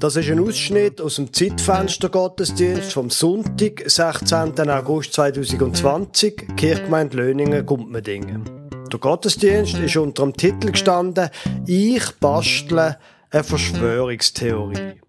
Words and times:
Das 0.00 0.16
ist 0.16 0.30
ein 0.30 0.40
Ausschnitt 0.40 0.98
aus 0.98 1.16
dem 1.16 1.30
Zeitfenster 1.30 2.08
Gottesdienst 2.08 2.94
vom 2.94 3.10
Sonntag, 3.10 3.82
16. 3.84 4.58
August 4.70 5.12
2020, 5.12 6.56
Kirchgemeinde 6.56 7.18
Löningen, 7.18 7.66
Gumpmendingen. 7.66 8.70
Der 8.90 8.98
Gottesdienst 8.98 9.74
ist 9.74 9.98
unter 9.98 10.22
dem 10.22 10.32
Titel 10.32 10.70
gestanden 10.70 11.28
Ich 11.66 12.12
bastle 12.18 12.96
eine 13.28 13.44
Verschwörungstheorie. 13.44 15.02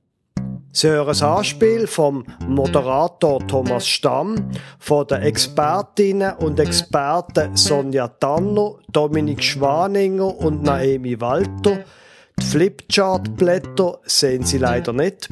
Sie 0.74 0.90
hören 0.90 1.16
ein 1.16 1.24
Anspiel 1.24 1.88
vom 1.88 2.26
Moderator 2.46 3.48
Thomas 3.48 3.88
Stamm, 3.88 4.52
von 4.78 5.08
den 5.08 5.22
Expertinnen 5.22 6.34
und 6.36 6.60
Experten 6.60 7.56
Sonja 7.56 8.10
Tanner, 8.10 8.76
Dominik 8.92 9.42
Schwaninger 9.42 10.38
und 10.38 10.64
Naomi 10.64 11.22
Walter. 11.22 11.86
Die 12.42 12.48
Flipchart-Blätter 12.48 14.02
sehen 14.04 14.44
Sie 14.44 14.58
leider 14.58 14.94
nicht. 14.94 15.30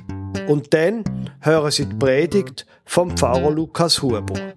Und 0.48 0.76
dann 0.76 1.04
hören 1.42 1.72
Sie 1.72 1.88
die 1.88 1.96
Predigt 1.96 2.68
vom 2.86 3.18
Pfarrer 3.18 3.50
Lukas 3.50 4.04
Huber. 4.04 4.54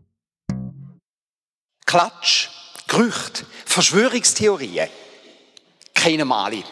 Klatsch, 1.86 2.50
Gerüchte, 2.88 3.46
Verschwörungstheorien 3.64 4.88
wir 6.04 6.30
alle. 6.30 6.62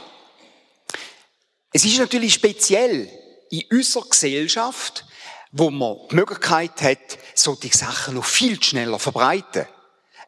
Es 1.72 1.84
ist 1.86 1.98
natürlich 1.98 2.34
speziell 2.34 3.08
in 3.48 3.62
unserer 3.70 4.06
Gesellschaft, 4.06 5.06
wo 5.50 5.70
man 5.70 5.96
die 6.10 6.16
Möglichkeit 6.16 6.82
hat, 6.82 7.18
solche 7.34 7.74
Sachen 7.74 8.16
noch 8.16 8.24
viel 8.26 8.62
schneller 8.62 8.98
verbreiten. 8.98 9.66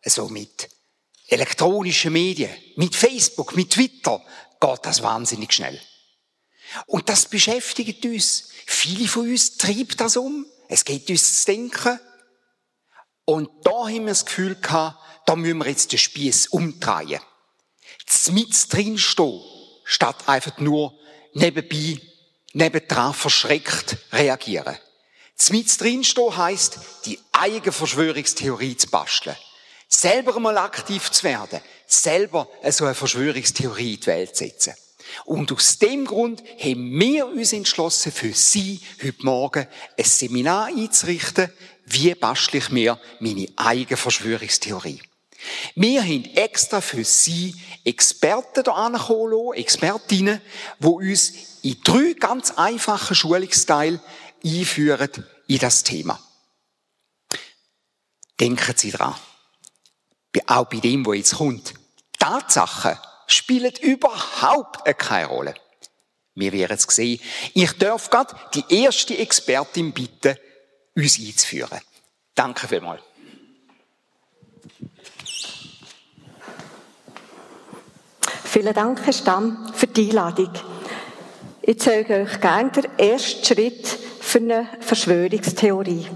Also 0.03 0.29
mit 0.29 0.71
elektronischen 1.29 2.15
Medien, 2.15 2.51
mit 2.77 2.97
Facebook, 2.97 3.55
mit 3.55 3.71
Twitter 3.71 4.23
geht 4.63 4.87
das 4.87 5.03
wahnsinnig 5.03 5.53
schnell. 5.53 5.81
Und 6.87 7.09
das 7.09 7.27
beschäftigt 7.27 8.05
uns. 8.05 8.49
Viele 8.67 9.09
von 9.09 9.29
uns 9.29 9.59
treibt 9.59 10.01
das 10.01 10.17
um. 10.17 10.47
Es 10.69 10.85
geht 10.85 11.11
uns 11.11 11.41
zu 11.41 11.47
denken. 11.53 11.99
Und 13.25 13.51
da 13.65 13.73
haben 13.73 14.07
wir 14.07 14.13
das 14.13 14.25
Gefühl 14.25 14.55
gehabt, 14.55 14.99
da 15.27 15.37
müssen 15.37 15.59
wir 15.59 15.69
jetzt 15.69 15.93
den 15.93 15.99
Spieß 15.99 16.49
umdrehen. 16.49 17.21
Mit 18.31 18.73
drin 18.73 18.99
stehen, 18.99 19.43
statt 19.85 20.29
einfach 20.29 20.59
nur 20.59 20.95
nebenbei 21.35 22.01
nebendran 22.53 23.15
verschreckt 23.15 23.97
reagieren. 24.13 24.77
Mit 25.51 25.81
drinstehen 25.81 26.37
heisst, 26.37 26.79
die 27.05 27.19
eigene 27.33 27.73
Verschwörungstheorie 27.73 28.77
zu 28.77 28.89
basteln. 28.89 29.37
Selber 29.95 30.41
mal 30.41 30.57
aktiv 30.57 31.11
zu 31.11 31.25
werden. 31.25 31.61
Selber 31.87 32.49
so 32.71 32.87
eine 32.87 32.95
Verschwörungstheorie 32.95 33.95
in 33.95 34.01
die 34.01 34.07
Welt 34.07 34.35
zu 34.35 34.45
setzen. 34.45 34.75
Und 35.27 35.53
aus 35.53 35.79
dem 35.79 36.07
Grund 36.07 36.43
haben 36.59 36.99
wir 36.99 37.27
uns 37.27 37.53
entschlossen, 37.53 38.11
für 38.11 38.33
Sie 38.33 38.81
heute 39.03 39.23
Morgen 39.23 39.67
ein 39.99 40.05
Seminar 40.05 40.69
einzurichten, 40.69 41.53
wie 41.85 42.15
bastle 42.15 42.59
ich 42.59 42.71
mir 42.71 42.99
meine 43.21 43.49
eigene 43.57 43.99
Verschwörungstheorie. 43.99 45.03
Wir 45.75 46.03
haben 46.03 46.25
extra 46.37 46.81
für 46.81 47.05
Sie 47.05 47.55
Experten 47.85 48.65
da 48.65 48.73
angekommen, 48.73 49.53
Expertinnen, 49.53 50.41
die 50.79 50.87
uns 50.87 51.33
in 51.63 51.77
drei 51.85 52.15
ganz 52.15 52.53
einfachen 52.53 53.15
Schulungsteile 53.15 54.01
einführen 54.43 55.11
in 55.49 55.59
das 55.59 55.83
Thema. 55.83 56.19
Denken 58.41 58.75
Sie 58.75 58.91
dran. 58.91 59.15
Auch 60.47 60.65
bei 60.67 60.79
dem, 60.79 61.05
was 61.07 61.17
jetzt 61.17 61.37
kommt. 61.37 61.75
Tatsachen 62.19 62.99
spielen 63.27 63.73
überhaupt 63.81 64.85
keine 64.99 65.27
Rolle. 65.27 65.55
Wir 66.35 66.53
werden 66.53 66.77
es 66.77 66.83
sehen. 66.85 67.21
Ich 67.53 67.73
darf 67.79 68.09
gerade 68.09 68.35
die 68.55 68.65
erste 68.83 69.17
Expertin 69.19 69.93
bitten, 69.93 70.37
uns 70.97 71.19
einzuführen. 71.19 71.81
Danke 72.35 72.67
vielmals. 72.67 73.03
Vielen 78.45 78.75
Dank, 78.75 79.01
Herr 79.05 79.13
Stamm, 79.13 79.73
für 79.75 79.87
die 79.87 80.11
Einladung. 80.11 80.53
Ich 81.63 81.81
zeige 81.81 82.23
euch 82.23 82.41
gerne 82.41 82.71
den 82.71 82.99
ersten 82.99 83.45
Schritt 83.45 83.87
für 84.21 84.39
eine 84.39 84.69
Verschwörungstheorie. 84.81 86.07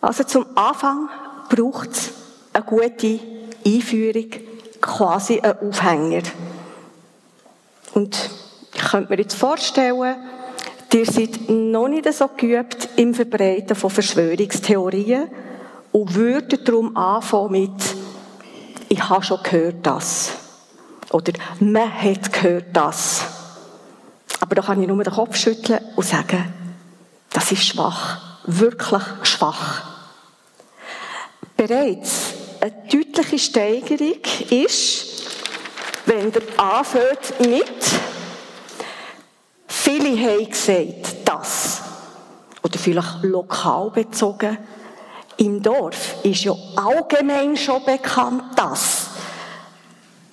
Also 0.00 0.24
zum 0.24 0.56
Anfang 0.56 1.08
braucht 1.54 1.90
es 1.90 2.10
eine 2.54 2.64
gute 2.64 3.20
Einführung, 3.66 4.30
quasi 4.80 5.38
einen 5.38 5.68
Aufhänger. 5.68 6.22
Und 7.92 8.30
ich 8.74 8.80
könnte 8.80 9.10
mir 9.10 9.20
jetzt 9.20 9.34
vorstellen, 9.34 10.16
ihr 10.94 11.06
seid 11.06 11.50
noch 11.50 11.88
nicht 11.88 12.10
so 12.12 12.28
geübt 12.36 12.88
im 12.96 13.14
Verbreiten 13.14 13.76
von 13.76 13.90
Verschwörungstheorien 13.90 15.28
und 15.92 16.14
würdet 16.14 16.66
darum 16.66 16.96
anfangen 16.96 17.52
mit 17.52 17.96
ich 18.88 19.08
habe 19.08 19.22
schon 19.22 19.42
gehört 19.42 19.86
das. 19.86 20.32
Oder 21.10 21.32
man 21.60 21.92
hat 21.92 22.32
gehört 22.32 22.66
das. 22.74 23.24
Aber 24.40 24.54
da 24.54 24.62
kann 24.62 24.80
ich 24.82 24.88
nur 24.88 25.02
den 25.02 25.12
Kopf 25.12 25.36
schütteln 25.36 25.80
und 25.96 26.06
sagen, 26.06 26.52
das 27.30 27.52
ist 27.52 27.64
schwach. 27.64 28.18
Wirklich 28.44 29.02
schwach. 29.22 29.91
Bereits 31.56 32.34
eine 32.60 32.72
deutliche 32.90 33.38
Steigerung 33.38 34.20
ist, 34.50 35.24
wenn 36.06 36.32
der 36.32 36.42
anfängt 36.56 37.40
mit, 37.40 37.66
viele 39.66 40.10
haben 40.18 40.50
gesagt, 40.50 41.16
das. 41.24 41.82
Oder 42.62 42.78
vielleicht 42.78 43.22
lokal 43.22 43.90
bezogen, 43.90 44.58
im 45.38 45.62
Dorf 45.62 46.16
ist 46.22 46.44
ja 46.44 46.54
allgemein 46.76 47.56
schon 47.56 47.84
bekannt, 47.84 48.44
das. 48.56 49.10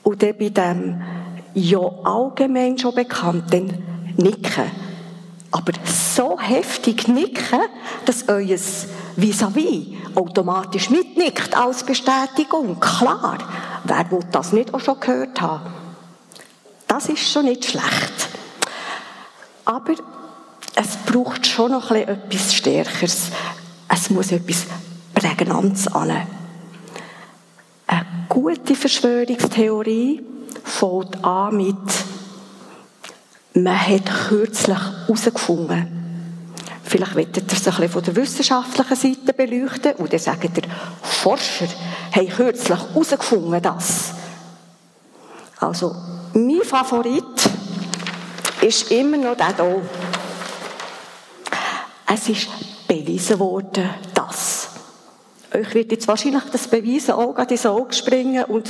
Und 0.03 0.22
dann 0.22 0.38
bei 0.38 0.50
dem 0.50 1.01
ja 1.53 1.80
allgemein 2.03 2.78
schon 2.78 2.94
bekannt, 2.94 3.51
dann 3.51 3.84
nicken. 4.18 4.72
Aber 5.51 5.74
so 5.84 6.40
heftig 6.40 7.07
nicken, 7.07 7.59
dass 8.06 8.28
euer 8.28 8.57
vis-à-vis 9.22 9.88
automatisch 10.16 10.90
mitnickt 10.90 11.56
als 11.56 11.84
Bestätigung. 11.84 12.80
Klar, 12.80 13.38
wer 13.84 14.12
will 14.12 14.25
das 14.31 14.53
nicht 14.53 14.74
auch 14.74 14.80
schon 14.80 15.00
gehört 15.00 15.41
haben? 15.41 15.72
Das 16.88 17.07
ist 17.07 17.31
schon 17.31 17.46
nicht 17.46 17.66
schlecht. 17.66 18.30
Aber 19.66 19.94
es 20.75 20.97
braucht 21.06 21.46
schon 21.46 21.72
noch 21.72 21.91
etwas 21.91 22.53
Stärkeres. 22.53 23.30
Es 23.88 24.09
muss 24.09 24.31
etwas 24.31 24.66
Prägnanz 25.13 25.88
an. 25.88 26.28
Eine 27.88 28.06
gute 28.28 28.75
Verschwörungstheorie 28.75 30.24
fängt 30.63 31.24
an 31.24 31.57
mit 31.57 31.78
man 33.53 33.88
hat 33.88 34.06
kürzlich 34.28 34.78
herausgefunden. 34.78 35.99
Vielleicht 36.90 37.16
wird 37.16 37.38
ihr 37.38 37.44
es 37.44 37.52
ein 37.52 37.64
bisschen 37.66 37.90
von 37.90 38.04
der 38.04 38.16
wissenschaftlichen 38.16 38.96
Seite 38.96 39.34
beleuchten 39.34 39.94
und 39.98 40.12
dann 40.12 40.20
sagen 40.20 40.52
der 40.52 40.64
Forscher 41.04 41.68
haben 42.16 42.30
kürzlich 42.30 42.80
herausgefunden, 42.80 43.62
das. 43.62 44.14
Also, 45.60 45.96
mein 46.34 46.62
Favorit 46.64 47.24
ist 48.62 48.92
immer 48.92 49.18
noch 49.18 49.38
der 49.38 49.56
hier. 49.56 49.82
Es 52.12 52.28
ist 52.28 52.48
bewiesen 52.88 53.38
worden, 53.38 53.88
dass. 54.16 54.70
Euch 55.54 55.72
wird 55.76 55.92
jetzt 55.92 56.08
wahrscheinlich 56.08 56.46
das 56.52 56.68
Beweisen 56.68 57.12
auch 57.12 57.36
gerade 57.36 57.54
ins 57.54 57.68
Auge 57.68 57.94
springen 57.94 58.46
und 58.46 58.68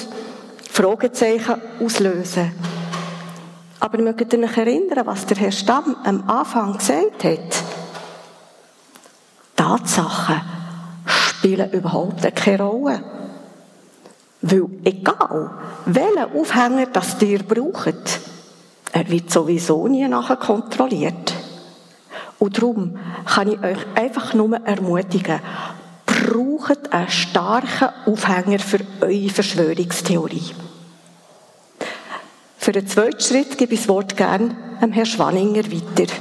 Fragezeichen 0.70 1.62
auslösen. 1.80 2.52
Aber 3.80 3.98
ihr 3.98 4.04
mögt 4.04 4.34
euch 4.34 4.58
erinnern, 4.58 5.06
was 5.06 5.26
der 5.26 5.38
Herr 5.38 5.54
Stamm 5.54 5.96
am 6.04 6.30
Anfang 6.30 6.78
gesagt 6.78 7.24
hat. 7.24 7.69
Tatsachen 9.60 10.40
spielen 11.06 11.70
überhaupt 11.72 12.34
keine 12.34 12.64
Rolle. 12.64 13.04
Weil 14.42 14.70
egal, 14.86 15.52
welchen 15.86 16.40
Aufhänger 16.40 16.86
das 16.86 17.22
ihr 17.22 17.44
braucht, 17.44 18.22
er 18.94 19.10
wird 19.10 19.30
sowieso 19.30 19.86
nie 19.90 20.08
nachher 20.08 20.38
kontrolliert. 20.38 21.34
Und 22.40 22.58
darum 22.58 22.98
kann 23.26 23.52
ich 23.52 23.60
euch 23.62 23.86
einfach 23.96 24.34
nur 24.34 24.56
ermutigen, 24.66 25.42
braucht 26.06 26.94
einen 26.94 27.10
starken 27.10 27.90
Aufhänger 28.06 28.60
für 28.60 28.80
eure 29.02 29.30
Verschwörungstheorie. 29.30 30.56
Für 32.58 32.72
den 32.72 32.88
zweiten 32.88 33.20
Schritt 33.20 33.58
gebe 33.58 33.74
ich 33.74 33.82
das 33.82 33.90
Wort 33.90 34.16
gerne 34.16 34.56
Herrn 34.80 35.06
Schwanninger 35.06 35.66
weiter. 35.70 36.14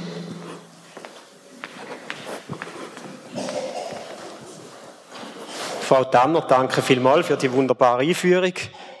Frau 5.89 6.03
Tanner, 6.03 6.41
danke 6.41 6.83
vielmals 6.83 7.25
für 7.25 7.35
die 7.35 7.51
wunderbare 7.51 8.03
Einführung. 8.03 8.53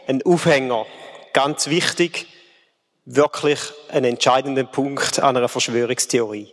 Ein 0.07 0.23
Aufhänger, 0.23 0.87
ganz 1.33 1.67
wichtig. 1.67 2.25
wirklich 3.05 3.59
einen 3.89 4.13
entscheidenden 4.13 4.67
Punkt 4.71 5.19
an 5.19 5.37
einer 5.37 5.49
Verschwörungstheorie. 5.49 6.51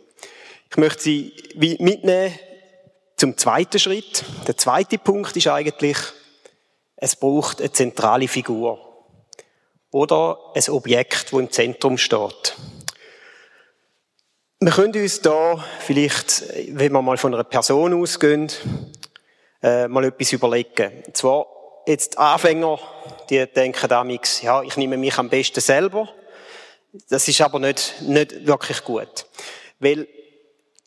Ich 0.71 0.77
möchte 0.77 1.05
Sie 1.05 1.33
mitnehmen 1.55 2.39
zum 3.17 3.39
zweiten 3.39 3.79
Schritt. 3.79 4.27
Der 4.47 4.59
zweite 4.59 4.99
Punkt 4.99 5.35
ist 5.39 5.47
eigentlich, 5.47 5.97
es 6.97 7.17
braucht 7.17 7.63
eine 7.63 7.73
zentrale 7.73 8.29
Figur. 8.29 9.07
Oder 9.91 10.39
ein 10.55 10.69
Objekt, 10.69 11.33
wo 11.33 11.41
im 11.41 11.51
Zentrum 11.51 11.97
steht. 11.97 12.57
Wir 14.61 14.73
können 14.73 14.95
uns 15.01 15.23
da 15.23 15.65
vielleicht, 15.81 16.43
wenn 16.77 16.93
wir 16.93 17.01
mal 17.01 17.17
von 17.17 17.33
einer 17.33 17.45
Person 17.45 17.95
ausgehen, 17.95 18.51
äh, 19.67 19.89
mal 19.89 20.05
etwas 20.05 20.33
überlegen. 20.33 21.03
Und 21.07 21.17
zwar, 21.17 21.47
jetzt 21.87 22.17
Anfänger, 22.19 22.79
die 23.29 23.45
denken 23.47 23.89
damals, 23.89 24.41
ja, 24.43 24.63
ich 24.63 24.77
nehme 24.77 24.97
mich 24.97 25.19
am 25.19 25.29
besten 25.29 25.61
selber. 25.61 26.09
Das 27.09 27.27
ist 27.27 27.41
aber 27.41 27.59
nicht, 27.59 28.01
nicht 28.03 28.47
wirklich 28.47 28.85
gut. 28.85 29.27
Weil 29.81 30.07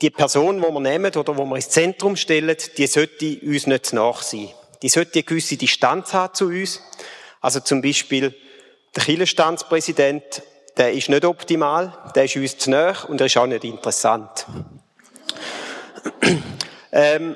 die 0.01 0.09
Person, 0.09 0.61
die 0.61 0.67
wir 0.67 0.79
nehmen 0.79 1.13
oder 1.13 1.37
wo 1.37 1.43
wir 1.43 1.57
ins 1.57 1.69
Zentrum 1.69 2.15
stellen, 2.15 2.55
die 2.77 2.87
sollte 2.87 3.39
uns 3.43 3.67
nicht 3.67 3.91
nach 3.91 4.21
sein. 4.21 4.49
Die 4.81 4.89
sollte 4.89 5.15
eine 5.15 5.23
gewisse 5.23 5.57
Distanz 5.57 6.13
haben 6.13 6.33
zu 6.33 6.45
uns. 6.45 6.81
Also 7.41 7.59
zum 7.59 7.81
Beispiel 7.81 8.33
der 8.95 9.03
Kirchenstandspräsident, 9.03 10.41
der 10.77 10.93
ist 10.93 11.09
nicht 11.09 11.25
optimal, 11.25 12.11
der 12.15 12.23
ist 12.23 12.37
uns 12.37 12.57
zu 12.57 12.69
nah 12.69 12.95
und 13.09 13.19
er 13.19 13.25
ist 13.27 13.35
auch 13.35 13.45
nicht 13.45 13.65
interessant. 13.65 14.45
ähm, 16.93 17.35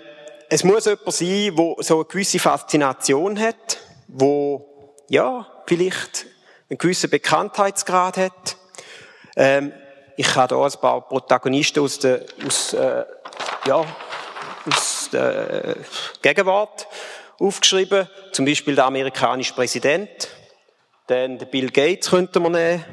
es 0.53 0.63
muss 0.63 0.85
jemand 0.85 1.11
sein, 1.11 1.55
der 1.55 1.75
so 1.79 1.95
eine 1.95 2.05
gewisse 2.05 2.37
Faszination 2.37 3.39
hat, 3.39 3.79
wo 4.07 4.93
ja, 5.09 5.47
vielleicht 5.65 6.27
einen 6.69 6.77
gewissen 6.77 7.09
Bekanntheitsgrad 7.09 8.17
hat. 8.17 8.57
Ähm, 9.35 9.73
ich 10.15 10.35
habe 10.35 10.55
hier 10.55 10.63
ein 10.63 10.79
paar 10.79 11.07
Protagonisten 11.07 11.79
aus 11.79 11.97
der, 11.97 12.25
aus, 12.45 12.71
äh, 12.73 13.03
ja, 13.65 13.83
aus 14.69 15.09
der 15.11 15.75
Gegenwart 16.21 16.87
aufgeschrieben. 17.39 18.07
Zum 18.31 18.45
Beispiel 18.45 18.75
der 18.75 18.85
amerikanische 18.85 19.55
Präsident. 19.55 20.29
Dann 21.07 21.39
der 21.39 21.47
Bill 21.47 21.71
Gates 21.71 22.11
könnte 22.11 22.39
man 22.39 22.51
nehmen. 22.51 22.85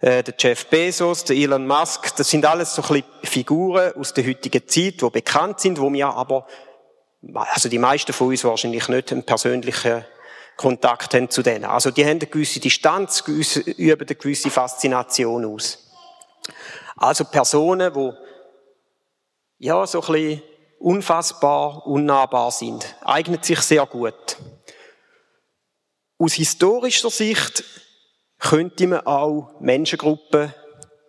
Äh, 0.00 0.22
der 0.22 0.34
Jeff 0.38 0.66
Bezos, 0.66 1.24
der 1.24 1.36
Elon 1.36 1.66
Musk. 1.66 2.16
Das 2.16 2.30
sind 2.30 2.46
alles 2.46 2.74
so 2.74 2.80
ein 2.82 2.88
bisschen 2.88 3.04
Figuren 3.22 3.92
aus 3.96 4.14
der 4.14 4.26
heutigen 4.26 4.66
Zeit, 4.66 5.02
die 5.02 5.10
bekannt 5.10 5.60
sind, 5.60 5.78
wo 5.78 5.92
wir 5.92 6.08
aber, 6.08 6.46
also 7.34 7.68
die 7.68 7.78
meisten 7.78 8.12
von 8.12 8.28
uns 8.28 8.44
wahrscheinlich 8.44 8.88
nicht 8.88 9.12
einen 9.12 9.24
persönlichen 9.24 10.04
Kontakt 10.56 11.14
haben 11.14 11.28
zu 11.30 11.42
denen. 11.42 11.64
Also 11.64 11.90
die 11.90 12.04
haben 12.04 12.18
eine 12.18 12.26
gewisse 12.26 12.60
Distanz, 12.60 13.20
üben 13.26 14.06
eine 14.06 14.16
gewisse 14.16 14.50
Faszination 14.50 15.44
aus. 15.44 15.90
Also 16.96 17.24
Personen, 17.24 17.92
die 17.92 18.12
ja 19.58 19.86
so 19.86 20.00
ein 20.02 20.12
bisschen 20.12 20.42
unfassbar, 20.78 21.86
unnahbar 21.86 22.50
sind, 22.50 22.96
eignet 23.04 23.44
sich 23.44 23.60
sehr 23.60 23.84
gut. 23.86 24.36
Aus 26.18 26.34
historischer 26.34 27.10
Sicht 27.10 27.64
könnte 28.38 28.86
man 28.86 29.06
auch 29.06 29.60
Menschengruppen 29.60 30.54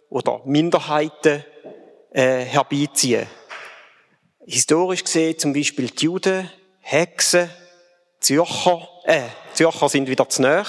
oder 0.09 0.41
Minderheiten 0.45 1.45
äh, 2.11 2.39
herbeiziehen. 2.39 3.27
Historisch 4.49 5.03
gesehen 5.03 5.37
zum 5.37 5.51
Beispiel 5.51 5.89
die 5.89 6.05
Juden, 6.05 6.49
Hexen, 6.79 7.49
Zürcher, 8.21 8.87
äh, 9.03 9.23
Zürcher 9.53 9.89
sind 9.89 10.07
wieder 10.07 10.29
zu 10.29 10.41
nahe, 10.41 10.63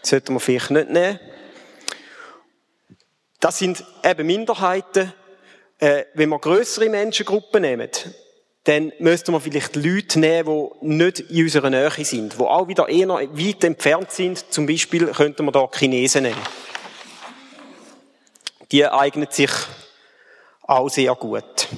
sollten 0.00 0.32
wir 0.32 0.40
vielleicht 0.40 0.70
nicht 0.70 0.88
nehmen. 0.88 1.20
Das 3.38 3.58
sind 3.58 3.84
eben 4.02 4.26
Minderheiten. 4.26 5.12
Äh, 5.78 6.04
wenn 6.14 6.30
wir 6.30 6.38
größere 6.38 6.88
Menschengruppen 6.88 7.60
nehmen, 7.60 7.90
dann 8.64 8.92
müssten 8.98 9.32
wir 9.32 9.40
vielleicht 9.40 9.76
Leute 9.76 10.18
nehmen, 10.18 10.70
die 10.80 10.86
nicht 10.86 11.20
in 11.20 11.44
unserer 11.44 11.68
Nähe 11.68 12.04
sind, 12.04 12.32
die 12.32 12.42
auch 12.42 12.66
wieder 12.66 12.88
eher 12.88 13.08
weit 13.08 13.62
entfernt 13.62 14.10
sind. 14.10 14.50
Zum 14.50 14.66
Beispiel 14.66 15.06
könnten 15.08 15.44
wir 15.44 15.52
da 15.52 15.68
Chinesen 15.70 16.22
nehmen. 16.22 16.46
Die 18.72 18.86
eignen 18.86 19.28
sich 19.30 19.50
auch 20.62 20.88
sehr 20.88 21.14
gut. 21.14 21.68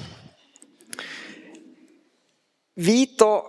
Weiter 2.85 3.43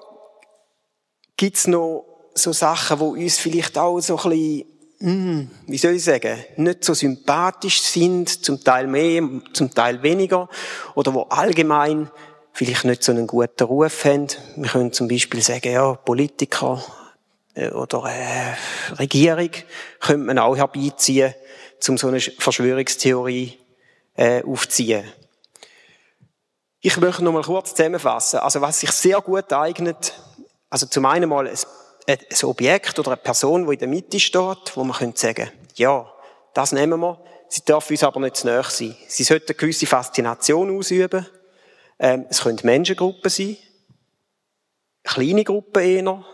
gibt's 1.36 1.66
noch 1.66 2.04
so 2.34 2.52
Sachen, 2.52 2.98
die 2.98 3.24
uns 3.24 3.38
vielleicht 3.38 3.76
auch 3.78 4.00
so 4.00 4.16
ein 4.18 4.30
bisschen 4.30 4.72
hm, 5.02 5.50
wie 5.66 5.78
soll 5.78 5.94
ich 5.94 6.04
sagen, 6.04 6.38
nicht 6.58 6.84
so 6.84 6.94
sympathisch 6.94 7.80
sind, 7.82 8.44
zum 8.44 8.62
Teil 8.62 8.86
mehr, 8.86 9.20
zum 9.52 9.74
Teil 9.74 10.00
weniger, 10.00 10.48
oder 10.94 11.12
wo 11.12 11.22
allgemein 11.22 12.08
vielleicht 12.52 12.84
nicht 12.84 13.02
so 13.02 13.10
einen 13.10 13.26
guten 13.26 13.64
Ruf 13.64 14.04
haben. 14.04 14.28
Wir 14.54 14.70
können 14.70 14.92
zum 14.92 15.08
Beispiel 15.08 15.42
sagen, 15.42 15.72
ja, 15.72 15.94
Politiker 15.94 16.80
äh, 17.54 17.70
oder 17.70 18.04
äh, 18.04 18.54
Regierung 18.94 19.50
könnte 19.98 20.24
man 20.24 20.38
auch 20.38 20.56
herbeiziehen, 20.56 21.34
um 21.88 21.98
so 21.98 22.06
eine 22.06 22.20
Verschwörungstheorie 22.20 23.58
äh, 24.16 24.44
aufzuziehen. 24.44 25.02
Ich 26.84 26.96
möchte 26.96 27.22
noch 27.22 27.30
mal 27.30 27.44
kurz 27.44 27.76
zusammenfassen. 27.76 28.40
Also 28.40 28.60
was 28.60 28.80
sich 28.80 28.90
sehr 28.90 29.20
gut 29.20 29.52
eignet, 29.52 30.14
also 30.68 30.86
zum 30.86 31.06
einen 31.06 31.28
mal 31.28 31.48
ein 31.48 32.18
Objekt 32.42 32.98
oder 32.98 33.12
eine 33.12 33.18
Person, 33.18 33.66
die 33.66 33.74
in 33.74 33.78
der 33.78 33.86
Mitte 33.86 34.18
steht, 34.18 34.72
wo 34.74 34.82
man 34.82 34.96
könnte 34.96 35.20
sagen, 35.20 35.48
ja, 35.76 36.12
das 36.54 36.72
nehmen 36.72 36.98
wir. 36.98 37.22
Sie 37.48 37.64
dürfen 37.64 37.92
uns 37.92 38.02
aber 38.02 38.18
nicht 38.18 38.36
zu 38.36 38.48
nahe 38.48 38.64
sein. 38.64 38.96
Sie 39.06 39.22
sollten 39.22 39.50
eine 39.50 39.54
gewisse 39.54 39.86
Faszination 39.86 40.76
ausüben. 40.76 41.24
Ähm, 42.00 42.26
es 42.28 42.40
können 42.40 42.58
Menschengruppen 42.64 43.30
sein. 43.30 43.56
Kleine 45.04 45.44
Gruppen 45.44 45.84
eher. 45.84 46.24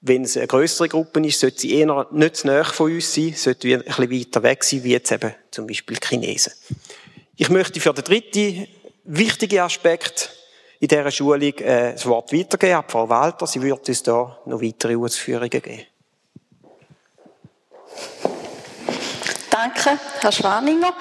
Wenn 0.00 0.24
es 0.24 0.38
eine 0.38 0.46
größere 0.46 0.88
Gruppe 0.88 1.20
ist, 1.26 1.38
sollte 1.38 1.60
sie 1.60 1.74
eher 1.74 2.06
nicht 2.12 2.36
zu 2.36 2.46
nahe 2.46 2.64
von 2.64 2.90
uns 2.90 3.14
sein, 3.14 3.34
sollte 3.34 3.68
ein 3.68 3.82
bisschen 3.82 4.10
weiter 4.10 4.42
weg 4.42 4.64
sein, 4.64 4.84
wie 4.84 4.92
jetzt 4.92 5.12
eben 5.12 5.34
zum 5.50 5.66
Beispiel 5.66 5.98
Chinesen. 6.02 6.54
Ich 7.36 7.50
möchte 7.50 7.78
für 7.78 7.92
den 7.92 8.04
dritten 8.04 8.66
wichtigen 9.10 9.60
Aspekt 9.60 10.30
in 10.78 10.88
dieser 10.88 11.10
Schulung 11.10 11.52
äh, 11.58 11.92
das 11.92 12.06
Wort 12.06 12.32
weitergeben 12.32 12.76
an 12.76 12.84
Frau 12.86 13.08
Walter. 13.08 13.46
Sie 13.46 13.60
wird 13.60 13.88
uns 13.88 14.02
da 14.02 14.38
noch 14.46 14.62
weitere 14.62 14.96
Ausführungen 14.96 15.50
geben. 15.50 15.86
Danke, 19.50 19.98
Herr 20.20 20.32
Schwaninger. 20.32 20.94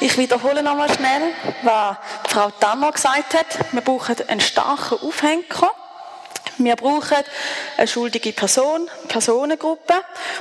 Ich 0.00 0.16
wiederhole 0.16 0.62
nochmal 0.62 0.88
schnell, 0.94 1.32
was 1.64 1.96
Frau 2.28 2.50
Tanner 2.60 2.92
gesagt 2.92 3.34
hat. 3.34 3.72
Wir 3.72 3.80
brauchen 3.82 4.16
einen 4.28 4.40
starken 4.40 4.98
Aufhänger. 5.00 5.72
Wir 6.58 6.76
brauchen 6.76 7.18
eine 7.76 7.88
schuldige 7.88 8.32
Person, 8.32 8.88
Personengruppe. 9.08 9.94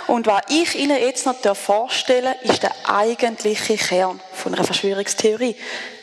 Und 0.07 0.27
was 0.27 0.43
ich 0.49 0.75
Ihnen 0.75 0.97
jetzt 0.99 1.25
noch 1.25 1.55
vorstellen 1.55 2.35
darf, 2.41 2.51
ist 2.51 2.63
der 2.63 2.73
eigentliche 2.85 3.75
Kern 3.75 4.19
von 4.33 4.53
einer 4.53 4.63
Verschwörungstheorie. 4.63 5.55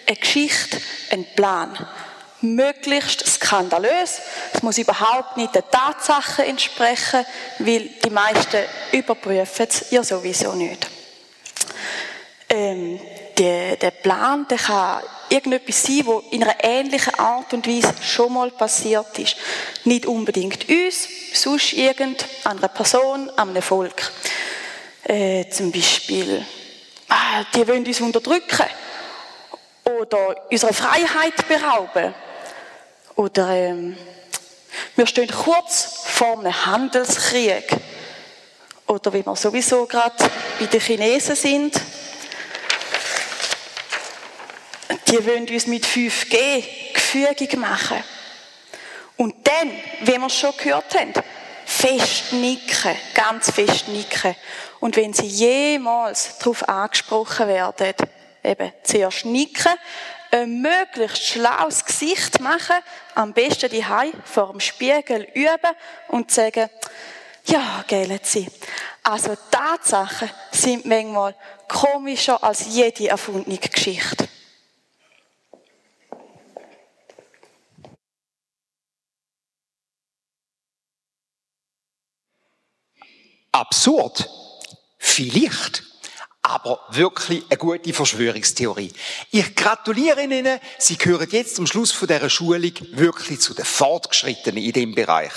Eine 0.07 0.17
Geschichte, 0.17 0.81
ein 1.11 1.25
Plan 1.35 1.79
möglichst 2.43 3.27
skandalös. 3.27 4.21
Es 4.53 4.63
muss 4.63 4.79
überhaupt 4.79 5.37
nicht 5.37 5.55
den 5.55 5.63
Tatsachen 5.71 6.45
entsprechen, 6.45 7.25
weil 7.59 7.89
die 8.05 8.11
meisten 8.11 8.65
überprüfen 8.91 9.67
es 9.69 9.91
ja 9.91 10.03
sowieso 10.03 10.53
nicht. 10.53 10.87
Ähm, 12.49 13.01
der, 13.39 13.77
der 13.77 13.93
Plan, 13.93 14.47
der 14.49 14.59
kann 14.59 15.03
irgendetwas 15.33 15.83
sein, 15.83 16.03
wo 16.05 16.23
in 16.31 16.43
einer 16.43 16.63
ähnlichen 16.63 17.15
Art 17.15 17.53
und 17.53 17.67
Weise 17.67 17.95
schon 18.03 18.33
mal 18.33 18.51
passiert 18.51 19.19
ist. 19.19 19.37
Nicht 19.85 20.07
unbedingt 20.07 20.69
uns, 20.69 21.09
sonst 21.35 21.73
irgendeiner 21.73 22.69
Person, 22.69 23.31
einem 23.31 23.63
Volk. 23.63 24.13
Äh, 25.05 25.49
zum 25.49 25.73
Beispiel, 25.73 26.45
ah, 27.09 27.45
die 27.55 27.67
wollen 27.67 27.85
uns 27.85 28.01
unterdrücken 28.01 28.67
oder 29.85 30.37
unsere 30.51 30.73
Freiheit 30.73 31.49
berauben 31.49 32.15
oder 33.17 33.51
ähm, 33.51 33.97
wir 34.97 35.07
stehen 35.07 35.29
kurz 35.29 36.03
vor 36.07 36.39
einem 36.39 36.67
Handelskrieg. 36.67 37.65
Oder 38.87 39.13
wie 39.13 39.25
wir 39.25 39.37
sowieso 39.37 39.87
gerade 39.87 40.17
bei 40.59 40.67
den 40.67 40.81
Chinesen 40.81 41.37
sind. 41.37 41.81
Die 45.13 45.27
wollen 45.27 45.47
uns 45.47 45.67
mit 45.67 45.85
5G 45.85 46.65
gefügig 46.95 47.55
machen. 47.59 48.03
Und 49.19 49.47
dann, 49.47 49.71
wie 50.01 50.19
wir 50.19 50.27
es 50.27 50.39
schon 50.39 50.57
gehört 50.57 50.99
haben, 50.99 51.13
fest 51.67 52.33
nicken, 52.33 52.97
ganz 53.13 53.51
fest 53.51 53.89
nicken. 53.89 54.35
Und 54.81 54.97
wenn 54.97 55.13
sie 55.13 55.27
jemals 55.27 56.39
darauf 56.39 56.67
angesprochen 56.67 57.47
werden, 57.47 57.93
eben 58.43 58.73
zuerst 58.83 59.27
nicken, 59.27 59.75
ein 60.31 60.63
möglichst 60.63 61.27
schlaues 61.27 61.85
Gesicht 61.85 62.41
machen, 62.41 62.77
am 63.15 63.35
besten 63.35 63.69
die 63.69 63.85
vor 64.25 64.53
dem 64.53 64.61
Spiegel 64.61 65.29
üben 65.35 65.77
und 66.09 66.31
sagen, 66.31 66.71
ja, 67.45 67.85
gell, 67.87 68.19
Sie. 68.23 68.49
Also 69.03 69.37
Tatsachen 69.51 70.31
sind 70.53 70.87
manchmal 70.87 71.35
komischer 71.69 72.43
als 72.43 72.65
jede 72.67 73.09
erfundene 73.09 73.59
Geschichte. 73.59 74.32
Absurd? 83.63 84.29
Vielleicht 84.99 85.85
aber 86.45 86.81
wirklich 86.91 87.45
eine 87.49 87.57
gute 87.57 87.93
Verschwörungstheorie. 87.93 88.93
Ich 89.31 89.55
gratuliere 89.55 90.25
Ihnen, 90.25 90.59
Sie 90.77 90.99
gehören 90.99 91.29
jetzt 91.31 91.55
zum 91.55 91.69
Schluss 91.69 91.93
von 91.93 92.09
dieser 92.09 92.29
Schulung 92.29 92.73
wirklich 92.91 93.41
zu 93.41 93.55
den 93.55 93.65
Fortgeschrittenen 93.65 94.63
in 94.63 94.73
dem 94.73 94.93
Bereich. 94.93 95.33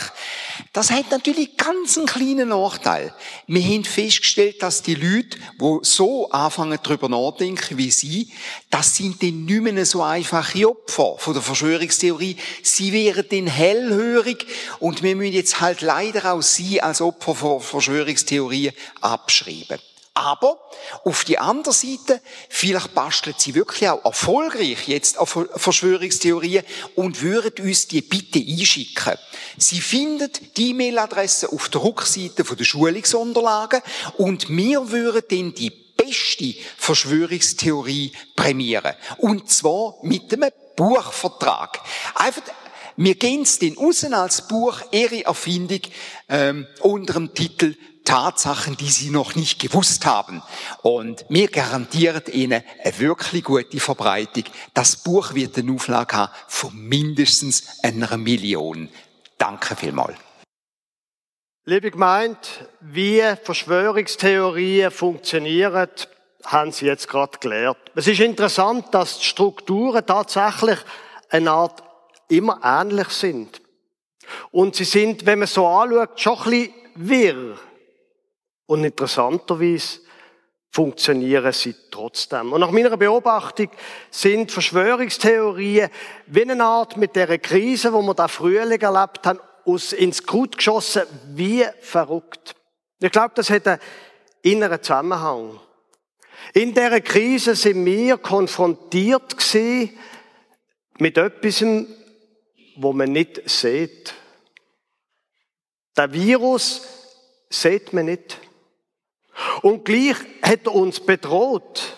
Das 0.73 0.89
hat 0.89 1.11
natürlich 1.11 1.57
ganz 1.57 1.95
einen 1.95 2.07
kleinen 2.07 2.49
Nachteil. 2.49 3.13
Wir 3.45 3.63
haben 3.63 3.83
festgestellt, 3.83 4.63
dass 4.63 4.81
die 4.81 4.95
Leute, 4.95 5.37
die 5.61 5.77
so 5.83 6.31
anfangen 6.31 6.79
darüber 6.81 7.07
nachdenken 7.07 7.77
wie 7.77 7.91
Sie, 7.91 8.31
das 8.71 8.95
sind 8.95 9.21
dann 9.21 9.45
nicht 9.45 9.61
mehr 9.61 9.85
so 9.85 10.01
einfache 10.01 10.67
Opfer 10.67 11.17
von 11.19 11.33
der 11.33 11.43
Verschwörungstheorie. 11.43 12.35
Sie 12.63 12.91
wären 12.91 13.25
dann 13.29 13.47
hellhörig 13.47 14.47
und 14.79 15.03
wir 15.03 15.15
müssen 15.15 15.33
jetzt 15.33 15.61
halt 15.61 15.81
leider 15.81 16.33
auch 16.33 16.41
Sie 16.41 16.81
als 16.81 16.99
Opfer 16.99 17.35
von 17.35 17.61
Verschwörungstheorien 17.61 18.73
abschreiben. 19.01 19.79
Aber 20.17 20.57
auf 21.03 21.25
die 21.25 21.37
andere 21.37 21.73
Seite, 21.73 22.21
vielleicht 22.47 22.95
bastelt 22.95 23.39
sie 23.39 23.53
wirklich 23.53 23.89
auch 23.89 24.03
erfolgreich 24.05 24.87
jetzt 24.87 25.17
auf 25.17 25.37
Verschwörungstheorien 25.55 26.63
und 26.95 27.21
würden 27.21 27.65
uns 27.65 27.89
die 27.89 28.01
bitte 28.01 28.39
einschicken. 28.39 29.17
Sie 29.57 29.81
findet 29.81 30.57
die 30.57 30.69
E-Mail-Adresse 30.69 31.51
auf 31.51 31.67
der 31.67 31.83
Rückseite 31.83 32.43
der 32.43 32.63
Schulungsunterlagen 32.63 33.81
und 34.17 34.47
wir 34.47 34.89
würden 34.89 35.23
dann 35.29 35.53
die 35.53 35.69
beste 35.69 36.55
Verschwörungstheorie 36.77 38.13
prämieren. 38.37 38.95
Und 39.17 39.51
zwar 39.51 39.95
mit 40.01 40.31
einem 40.31 40.51
Buchvertrag. 40.77 41.81
Einfach 42.15 42.43
wir 42.97 43.15
gehen 43.15 43.45
dann 43.61 43.73
raus 43.77 44.03
als 44.05 44.47
Buch, 44.47 44.81
ihre 44.91 45.25
Erfindung, 45.25 45.81
ähm, 46.29 46.67
unter 46.81 47.13
dem 47.13 47.33
Titel 47.33 47.75
Tatsachen, 48.05 48.77
die 48.77 48.89
Sie 48.89 49.09
noch 49.09 49.35
nicht 49.35 49.59
gewusst 49.59 50.05
haben. 50.05 50.41
Und 50.83 51.29
mir 51.29 51.47
garantiert 51.47 52.29
Ihnen 52.29 52.63
eine 52.83 52.99
wirklich 52.99 53.43
gute 53.43 53.79
Verbreitung. 53.79 54.43
Das 54.73 54.97
Buch 54.97 55.33
wird 55.33 55.57
eine 55.57 55.73
Auflage 55.73 56.15
haben 56.15 56.31
von 56.47 56.75
mindestens 56.75 57.79
einer 57.83 58.15
Million. 58.17 58.89
Danke 59.37 59.75
vielmals. 59.75 60.17
Liebe 61.65 61.89
Gemeinde, 61.89 62.37
wie 62.79 63.23
Verschwörungstheorien 63.43 64.91
funktionieren, 64.91 65.89
haben 66.45 66.71
Sie 66.71 66.85
jetzt 66.85 67.07
gerade 67.07 67.39
gelernt. 67.39 67.77
Es 67.95 68.05
ist 68.05 68.19
interessant, 68.19 68.93
dass 68.93 69.17
die 69.17 69.25
Strukturen 69.25 70.05
tatsächlich 70.05 70.77
eine 71.31 71.49
Art 71.51 71.81
immer 72.27 72.59
ähnlich 72.63 73.09
sind. 73.09 73.61
Und 74.51 74.75
sie 74.75 74.85
sind, 74.85 75.25
wenn 75.25 75.39
man 75.39 75.47
so 75.47 75.67
anschaut, 75.67 76.19
schon 76.19 76.37
ein 76.37 76.43
bisschen 76.43 76.73
wirr. 76.95 77.57
Und 78.65 78.83
interessanterweise 78.83 79.99
funktionieren 80.71 81.53
sie 81.53 81.75
trotzdem. 81.91 82.51
Und 82.51 82.59
nach 82.59 82.71
meiner 82.71 82.97
Beobachtung 82.97 83.69
sind 84.09 84.51
Verschwörungstheorien 84.51 85.89
wie 86.27 86.41
eine 86.41 86.63
Art 86.63 86.97
mit 86.97 87.15
der 87.15 87.37
Krise, 87.37 87.93
wo 87.93 88.01
wir 88.01 88.13
da 88.13 88.27
Frühling 88.27 88.81
erlebt 88.81 89.25
haben, 89.25 89.39
aus 89.65 89.93
ins 89.93 90.25
Gut 90.25 90.57
geschossen, 90.57 91.03
wie 91.33 91.65
verrückt. 91.81 92.55
Ich 92.99 93.11
glaube, 93.11 93.31
das 93.35 93.49
hat 93.49 93.67
einen 93.67 93.79
inneren 94.41 94.81
Zusammenhang. 94.81 95.59
In 96.53 96.73
dieser 96.73 97.01
Krise 97.01 97.55
sind 97.55 97.85
wir 97.85 98.17
konfrontiert 98.17 99.37
gewesen 99.37 99.97
mit 100.99 101.17
etwas, 101.17 101.63
wo 102.75 102.93
man 102.93 103.11
nicht 103.11 103.49
sieht. 103.49 104.13
Der 105.97 106.11
Virus 106.11 106.81
sieht 107.49 107.93
man 107.93 108.05
nicht. 108.05 108.39
Und 109.61 109.85
gleich 109.85 110.17
hat 110.41 110.65
er 110.65 110.75
uns 110.75 110.99
bedroht. 110.99 111.97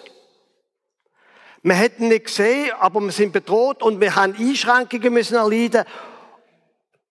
Wir 1.63 1.75
hätten 1.75 2.07
nicht 2.07 2.25
gesehen, 2.25 2.72
aber 2.79 3.01
wir 3.01 3.12
sind 3.12 3.34
bedroht 3.34 3.84
und 3.84 4.00
wir 4.00 4.15
haben 4.15 4.36
Einschränkungen 4.36 5.13
müssen 5.13 5.36
erleiden. 5.36 5.86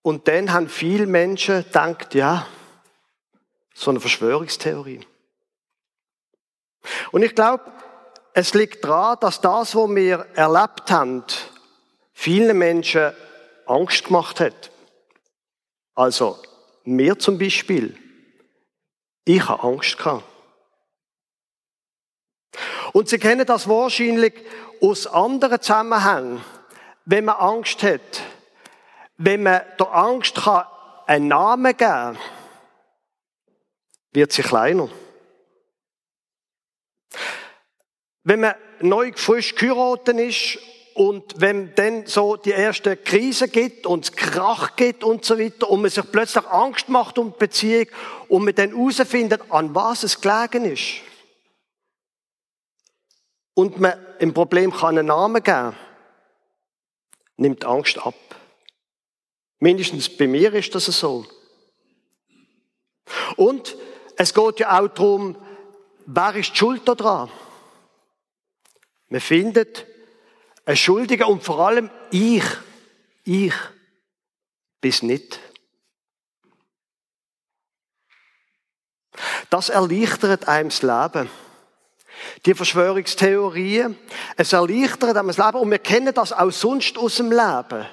Und 0.01 0.27
dann 0.27 0.51
haben 0.53 0.69
viele 0.69 1.05
Menschen 1.05 1.63
gedacht, 1.63 2.15
ja, 2.15 2.47
so 3.73 3.91
eine 3.91 3.99
Verschwörungstheorie. 3.99 5.05
Und 7.11 7.23
ich 7.23 7.35
glaube, 7.35 7.71
es 8.33 8.53
liegt 8.53 8.83
daran, 8.83 9.17
dass 9.19 9.41
das, 9.41 9.75
was 9.75 9.89
wir 9.89 10.25
erlebt 10.33 10.89
haben, 10.89 11.23
vielen 12.13 12.57
Menschen 12.57 13.11
Angst 13.69 14.05
gemacht 14.05 14.39
hat. 14.39 14.71
Also, 15.95 16.39
mir 16.83 17.17
zum 17.19 17.37
Beispiel. 17.37 17.97
Ich 19.25 19.47
habe 19.47 19.63
Angst 19.63 19.97
gehabt. 19.97 20.23
Und 22.93 23.09
Sie 23.09 23.19
kennen 23.19 23.45
das 23.45 23.67
wahrscheinlich 23.67 24.33
aus 24.81 25.07
anderen 25.07 25.61
Zusammenhängen. 25.61 26.43
Wenn 27.05 27.25
man 27.25 27.35
Angst 27.35 27.83
hat, 27.83 28.21
wenn 29.17 29.43
man 29.43 29.61
der 29.79 29.93
Angst 29.93 30.35
kann 30.35 30.65
einen 31.05 31.27
Namen 31.27 31.75
geben 31.75 31.77
kann, 31.77 32.17
wird 34.11 34.31
sie 34.31 34.43
kleiner. 34.43 34.89
Wenn 38.23 38.41
man 38.41 38.55
neu 38.81 39.13
frisch 39.13 39.55
geheiratet 39.55 40.17
ist 40.17 40.59
und 40.97 41.39
wenn 41.39 41.75
dann 41.75 42.07
so 42.07 42.37
die 42.37 42.49
erste 42.49 42.97
Krise 42.97 43.49
gibt 43.49 43.85
und 43.85 44.05
es 44.05 44.11
Krach 44.13 44.75
gibt 44.75 45.03
und 45.03 45.23
so 45.23 45.37
weiter 45.37 45.69
und 45.69 45.81
man 45.83 45.91
sich 45.91 46.11
plötzlich 46.11 46.43
Angst 46.47 46.89
macht 46.89 47.19
um 47.19 47.33
die 47.33 47.37
Beziehung 47.37 47.85
und 48.29 48.43
man 48.43 48.55
dann 48.55 48.75
herausfindet, 48.75 49.43
an 49.49 49.75
was 49.75 50.01
es 50.01 50.19
gelegen 50.19 50.65
ist. 50.65 51.01
Und 53.53 53.79
man 53.79 53.93
im 54.17 54.33
Problem 54.33 54.71
kann 54.71 54.97
einen 54.97 55.05
Namen 55.05 55.43
geben, 55.43 55.75
nimmt 57.35 57.63
Angst 57.63 57.99
ab. 58.03 58.15
Mindestens 59.59 60.09
bei 60.09 60.25
mir 60.25 60.51
ist 60.55 60.73
das 60.73 60.85
so. 60.85 61.27
Und 63.35 63.77
es 64.15 64.33
geht 64.33 64.61
ja 64.61 64.79
auch 64.79 64.87
darum, 64.87 65.35
wer 66.07 66.35
ist 66.35 66.53
die 66.53 66.57
Schuld 66.57 66.87
daran? 66.87 67.29
Man 69.09 69.21
findet, 69.21 69.85
ein 70.67 70.75
Schuldiger 70.75 71.29
und 71.29 71.43
vor 71.43 71.65
allem 71.65 71.89
ich, 72.11 72.43
ich, 73.23 73.53
bis 74.81 75.01
nicht. 75.01 75.39
Das 79.49 79.69
erleichtert 79.69 80.49
einem 80.49 80.69
das 80.69 80.81
Leben. 80.81 81.29
Die 82.45 82.53
Verschwörungstheorien, 82.53 83.97
es 84.35 84.51
erleichtert 84.51 85.15
einem 85.15 85.27
das 85.27 85.37
Leben 85.37 85.57
und 85.57 85.71
wir 85.71 85.79
kennen 85.79 86.13
das 86.13 86.33
auch 86.33 86.51
sonst 86.51 86.97
aus 86.97 87.15
dem 87.15 87.31
Leben. 87.31 87.87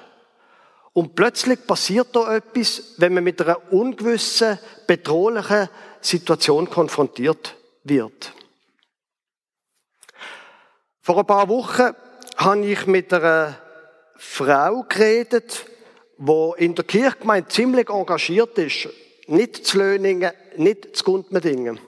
Und 0.91 1.15
plötzlich 1.15 1.65
passiert 1.65 2.13
da 2.13 2.35
etwas, 2.35 2.95
wenn 2.97 3.13
man 3.13 3.23
mit 3.23 3.41
einer 3.41 3.71
ungewissen, 3.71 4.59
bedrohlichen 4.85 5.69
Situation 6.01 6.69
konfrontiert 6.69 7.55
wird. 7.83 8.33
Vor 11.01 11.19
ein 11.19 11.25
paar 11.25 11.47
Wochen 11.47 11.93
habe 12.35 12.65
ich 12.65 12.85
mit 12.87 13.13
einer 13.13 13.57
Frau 14.17 14.85
geredet, 14.87 15.65
die 16.17 16.51
in 16.57 16.75
der 16.75 16.85
Kirchgemeinde 16.85 17.49
ziemlich 17.49 17.89
engagiert 17.89 18.57
ist. 18.57 18.89
Nicht 19.27 19.65
zu 19.65 19.77
Löningen, 19.77 20.31
nicht 20.57 20.95
zu 20.95 21.03
Gundmedingen. 21.03 21.79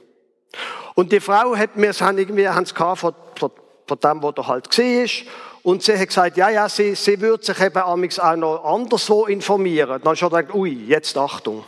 Und 0.96 1.12
die 1.12 1.20
Frau 1.20 1.56
hat 1.56 1.76
mir, 1.78 1.92
es 1.92 2.02
haben 2.02 2.18
irgendwie, 2.18 2.48
haben 2.48 2.66
gehabt 2.66 3.00
von, 3.00 3.14
von, 3.36 3.52
von 3.86 4.00
dem, 4.00 4.24
was 4.24 4.34
er 4.38 4.48
halt 4.48 4.80
ist. 4.80 5.24
Und 5.64 5.84
sie 5.84 5.98
hat 5.98 6.08
gesagt, 6.08 6.38
ja, 6.38 6.50
ja, 6.50 6.68
sie, 6.70 6.96
sie 6.96 7.20
würde 7.22 7.44
sich 7.44 7.60
eben 7.60 7.78
auch 7.78 8.36
noch 8.36 8.64
anderswo 8.64 9.26
informieren. 9.26 10.02
Dann 10.02 10.06
habe 10.06 10.16
ich 10.16 10.22
gedacht, 10.22 10.56
ui, 10.56 10.86
jetzt 10.88 11.18
Achtung. 11.18 11.64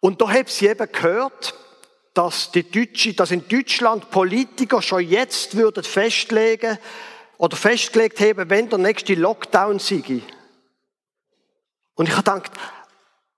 Und 0.00 0.20
da 0.20 0.28
habe 0.28 0.48
sie 0.48 0.66
eben 0.66 0.90
gehört, 0.90 1.54
dass 2.14 2.50
die 2.50 2.70
Deutsche, 2.70 3.14
dass 3.14 3.30
in 3.30 3.48
Deutschland 3.48 4.10
Politiker 4.10 4.82
schon 4.82 5.08
jetzt 5.08 5.56
würden 5.56 5.82
festlegen 5.82 6.78
oder 7.38 7.56
festgelegt 7.56 8.20
haben, 8.20 8.50
wenn 8.50 8.68
der 8.68 8.78
nächste 8.78 9.14
Lockdown 9.14 9.78
sei. 9.78 10.22
Und 11.94 12.08
ich 12.08 12.16
habe 12.16 12.22
gedacht, 12.22 12.52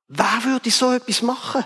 wer 0.09 0.45
würde 0.45 0.71
so 0.71 0.93
etwas 0.93 1.23
machen? 1.23 1.64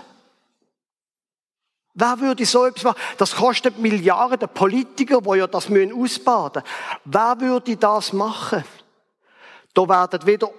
Wer 1.95 2.19
würde 2.19 2.45
so 2.45 2.65
etwas 2.65 2.83
machen? 2.83 3.01
Das 3.17 3.35
kostet 3.35 3.77
Milliarden 3.79 4.47
Politiker, 4.49 5.21
die 5.21 5.37
ja 5.37 5.47
das 5.47 5.69
müssen. 5.69 6.15
Wer 7.05 7.35
würde 7.39 7.75
das 7.77 8.13
machen? 8.13 8.63
Da 9.73 9.89
werden 9.89 10.25
wieder 10.25 10.49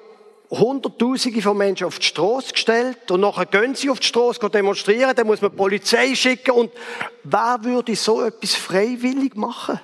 Hunderttausende 0.50 1.40
von 1.42 1.56
Menschen 1.56 1.86
auf 1.86 2.00
die 2.00 2.06
Straße 2.06 2.52
gestellt 2.52 3.10
und 3.10 3.20
nachher 3.20 3.46
gehen 3.46 3.76
sie 3.76 3.88
auf 3.88 4.00
die 4.00 4.08
Straße 4.08 4.50
demonstrieren, 4.50 5.14
dann 5.14 5.26
muss 5.26 5.40
man 5.40 5.52
die 5.52 5.56
Polizei 5.56 6.14
schicken 6.16 6.50
und 6.50 6.72
wer 7.22 7.58
würde 7.62 7.94
so 7.94 8.22
etwas 8.22 8.56
freiwillig 8.56 9.36
machen? 9.36 9.80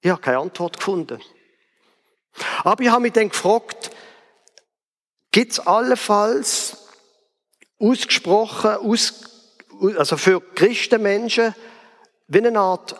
Ich 0.00 0.10
habe 0.10 0.20
keine 0.20 0.38
Antwort 0.38 0.76
gefunden. 0.76 1.20
Aber 2.62 2.82
ich 2.82 2.90
habe 2.90 3.02
mich 3.02 3.12
dann 3.12 3.30
gefragt, 3.30 3.90
gibt 5.32 5.52
es 5.52 5.60
allenfalls 5.60 6.86
ausgesprochen, 7.80 8.70
aus, 8.70 9.24
also 9.96 10.16
für 10.16 10.40
Christenmenschen, 10.40 11.54
wie 12.28 12.38
eine 12.38 12.58
Art 12.58 12.96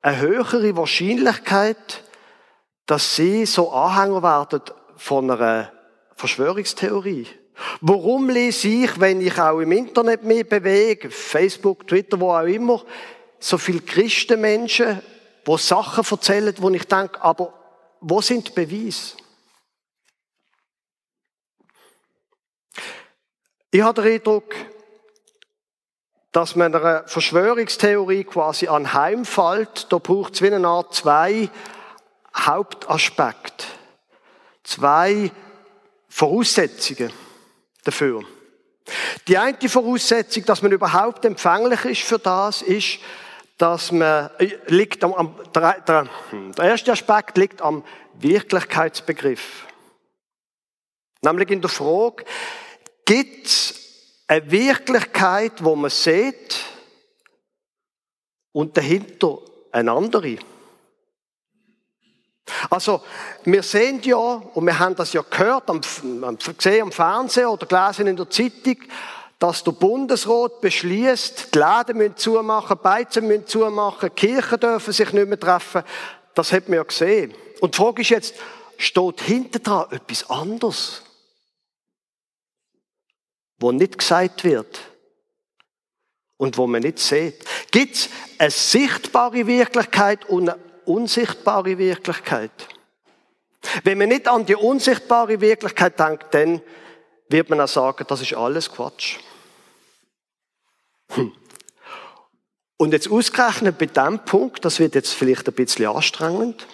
eine 0.00 0.20
höhere 0.20 0.76
Wahrscheinlichkeit, 0.76 2.04
dass 2.88 3.16
sie 3.16 3.44
so 3.44 3.70
Anhänger 3.70 4.22
werden 4.22 4.62
von 4.96 5.30
einer 5.30 5.70
Verschwörungstheorie. 6.16 7.26
Warum 7.82 8.30
lese 8.30 8.68
ich, 8.68 8.98
wenn 8.98 9.20
ich 9.20 9.38
auch 9.38 9.60
im 9.60 9.72
Internet 9.72 10.24
mich 10.24 10.48
bewege, 10.48 11.10
Facebook, 11.10 11.86
Twitter, 11.86 12.18
wo 12.18 12.32
auch 12.32 12.46
immer, 12.46 12.82
so 13.38 13.58
viele 13.58 13.82
Christenmenschen, 13.82 15.02
wo 15.44 15.58
Sachen 15.58 16.02
erzählen, 16.10 16.54
wo 16.58 16.70
ich 16.70 16.84
denke, 16.84 17.20
aber 17.20 17.52
wo 18.00 18.22
sind 18.22 18.54
Beweise? 18.54 19.16
Ich 23.70 23.82
habe 23.82 24.00
den 24.00 24.14
Eindruck, 24.14 24.54
dass 26.32 26.56
man 26.56 26.74
einer 26.74 27.06
Verschwörungstheorie 27.06 28.24
quasi 28.24 28.66
anheimfällt. 28.66 29.92
Da 29.92 29.98
braucht 29.98 30.36
es 30.36 30.42
wie 30.42 30.50
eine 30.50 30.66
Art 30.66 30.94
zwei 30.94 31.50
Hauptaspekte. 32.34 33.66
Zwei 34.62 35.30
Voraussetzungen 36.08 37.12
dafür. 37.84 38.22
Die 39.26 39.36
eine 39.36 39.68
Voraussetzung, 39.68 40.44
dass 40.44 40.62
man 40.62 40.72
überhaupt 40.72 41.24
empfänglich 41.24 41.84
ist 41.84 42.02
für 42.02 42.18
das, 42.18 42.62
ist, 42.62 42.98
dass 43.58 43.92
man 43.92 44.30
äh, 44.38 44.56
liegt 44.66 45.04
am, 45.04 45.12
am 45.14 45.34
der, 45.54 45.80
der, 45.80 46.08
der 46.32 46.64
erste 46.64 46.92
Aspekt 46.92 47.36
liegt 47.36 47.60
am 47.60 47.84
Wirklichkeitsbegriff. 48.14 49.66
Nämlich 51.22 51.50
in 51.50 51.60
der 51.60 51.70
Frage, 51.70 52.24
gibt 53.04 53.46
es 53.46 53.74
eine 54.28 54.50
Wirklichkeit, 54.50 55.64
wo 55.64 55.74
man 55.74 55.90
sieht 55.90 56.60
und 58.52 58.76
dahinter 58.76 59.38
eine 59.72 59.92
andere? 59.92 60.38
Also, 62.70 63.02
wir 63.44 63.62
sehen 63.62 64.00
ja, 64.02 64.16
und 64.16 64.66
wir 64.66 64.78
haben 64.78 64.94
das 64.94 65.12
ja 65.12 65.22
gehört, 65.28 65.70
gesehen 66.56 66.82
am 66.82 66.92
Fernsehen 66.92 67.46
oder 67.46 67.66
gelesen 67.66 68.06
in 68.06 68.16
der 68.16 68.30
Zeitung, 68.30 68.76
dass 69.38 69.62
der 69.62 69.72
Bundesrat 69.72 70.60
beschließt, 70.60 71.54
die 71.54 71.58
Läden 71.58 71.98
müssen 71.98 72.16
zumachen, 72.16 72.78
Beizen 72.82 73.26
müssen 73.26 73.46
zumachen, 73.46 74.14
Kirchen 74.14 74.58
dürfen 74.58 74.92
sich 74.92 75.12
nicht 75.12 75.28
mehr 75.28 75.38
treffen. 75.38 75.82
Das 76.34 76.52
hat 76.52 76.68
man 76.68 76.78
ja 76.78 76.82
gesehen. 76.82 77.34
Und 77.60 77.74
die 77.74 77.78
Frage 77.78 78.02
ist 78.02 78.10
jetzt, 78.10 78.34
steht 78.76 79.20
hinter 79.20 79.58
dran 79.60 79.86
etwas 79.90 80.28
anderes? 80.28 81.02
Wo 83.60 83.72
nicht 83.72 83.98
gesagt 83.98 84.44
wird 84.44 84.80
und 86.36 86.56
wo 86.56 86.66
man 86.66 86.82
nicht 86.82 86.98
sieht. 86.98 87.44
Gibt 87.70 87.96
es 87.96 88.08
eine 88.38 88.50
sichtbare 88.50 89.46
Wirklichkeit 89.46 90.24
und 90.28 90.48
eine 90.48 90.67
unsichtbare 90.88 91.78
Wirklichkeit? 91.78 92.68
Wenn 93.84 93.98
man 93.98 94.08
nicht 94.08 94.28
an 94.28 94.46
die 94.46 94.56
unsichtbare 94.56 95.40
Wirklichkeit 95.40 95.98
denkt, 95.98 96.32
dann 96.32 96.60
wird 97.28 97.50
man 97.50 97.60
auch 97.60 97.68
sagen, 97.68 98.04
das 98.08 98.22
ist 98.22 98.34
alles 98.34 98.70
Quatsch. 98.70 99.18
Hm. 101.10 101.32
Und 102.76 102.92
jetzt 102.92 103.10
ausgerechnet 103.10 103.76
bei 103.76 103.86
dem 103.86 104.24
Punkt, 104.24 104.64
das 104.64 104.78
wird 104.78 104.94
jetzt 104.94 105.12
vielleicht 105.12 105.48
ein 105.48 105.54
bisschen 105.54 105.86
anstrengend, 105.86 106.66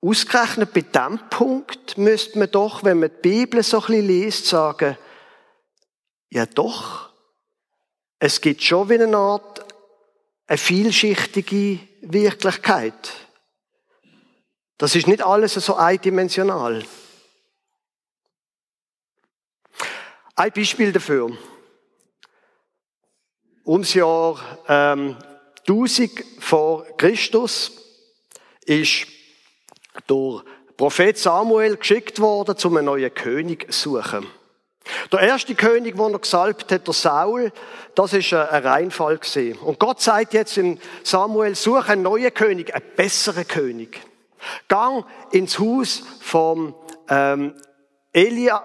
ausgerechnet 0.00 0.72
bei 0.72 0.82
dem 0.82 1.18
Punkt 1.28 1.98
müsste 1.98 2.38
man 2.38 2.50
doch, 2.50 2.84
wenn 2.84 3.00
man 3.00 3.10
die 3.10 3.28
Bibel 3.28 3.62
so 3.62 3.78
ein 3.78 3.86
bisschen 3.86 4.06
liest, 4.06 4.46
sagen, 4.46 4.96
ja 6.30 6.46
doch, 6.46 7.10
es 8.18 8.40
gibt 8.40 8.62
schon 8.62 8.88
wie 8.88 9.00
eine 9.00 9.16
Art 9.16 9.49
eine 10.50 10.58
vielschichtige 10.58 11.78
Wirklichkeit. 12.00 13.12
Das 14.78 14.96
ist 14.96 15.06
nicht 15.06 15.22
alles 15.22 15.54
so 15.54 15.76
eindimensional. 15.76 16.84
Ein 20.34 20.52
Beispiel 20.52 20.90
dafür. 20.90 21.38
Ums 23.64 23.94
Jahr 23.94 24.40
ähm, 24.66 25.16
1000 25.68 26.10
vor 26.40 26.84
Christus 26.96 27.70
ist 28.62 29.06
der 30.08 30.42
Prophet 30.76 31.16
Samuel 31.16 31.76
geschickt 31.76 32.18
worden, 32.18 32.56
um 32.64 32.76
einen 32.76 32.86
neuen 32.86 33.14
König 33.14 33.72
zu 33.72 34.00
suchen. 34.00 34.26
Der 35.12 35.20
erste 35.20 35.54
König, 35.56 35.96
den 35.96 36.12
er 36.12 36.18
gesalbt 36.20 36.70
hat, 36.70 36.86
der 36.86 36.94
Saul, 36.94 37.52
das 37.96 38.12
ist 38.12 38.32
ein 38.32 38.62
Reinfall 38.64 39.18
gewesen. 39.18 39.58
Und 39.58 39.80
Gott 39.80 40.00
sagt 40.00 40.34
jetzt 40.34 40.56
in 40.56 40.78
Samuel, 41.02 41.56
suche 41.56 41.92
einen 41.92 42.02
neuen 42.02 42.32
König, 42.32 42.74
einen 42.74 42.84
besseren 42.94 43.46
König. 43.46 44.00
Gang 44.68 45.04
ins 45.32 45.58
Haus 45.58 46.04
vom 46.20 46.74
ähm, 47.08 47.54
Elia, 48.12 48.64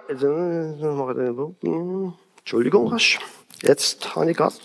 Entschuldigung, 2.38 2.88
rasch. 2.90 3.20
Jetzt 3.62 4.16
habe 4.16 4.30
ich 4.30 4.38
gerade, 4.38 4.56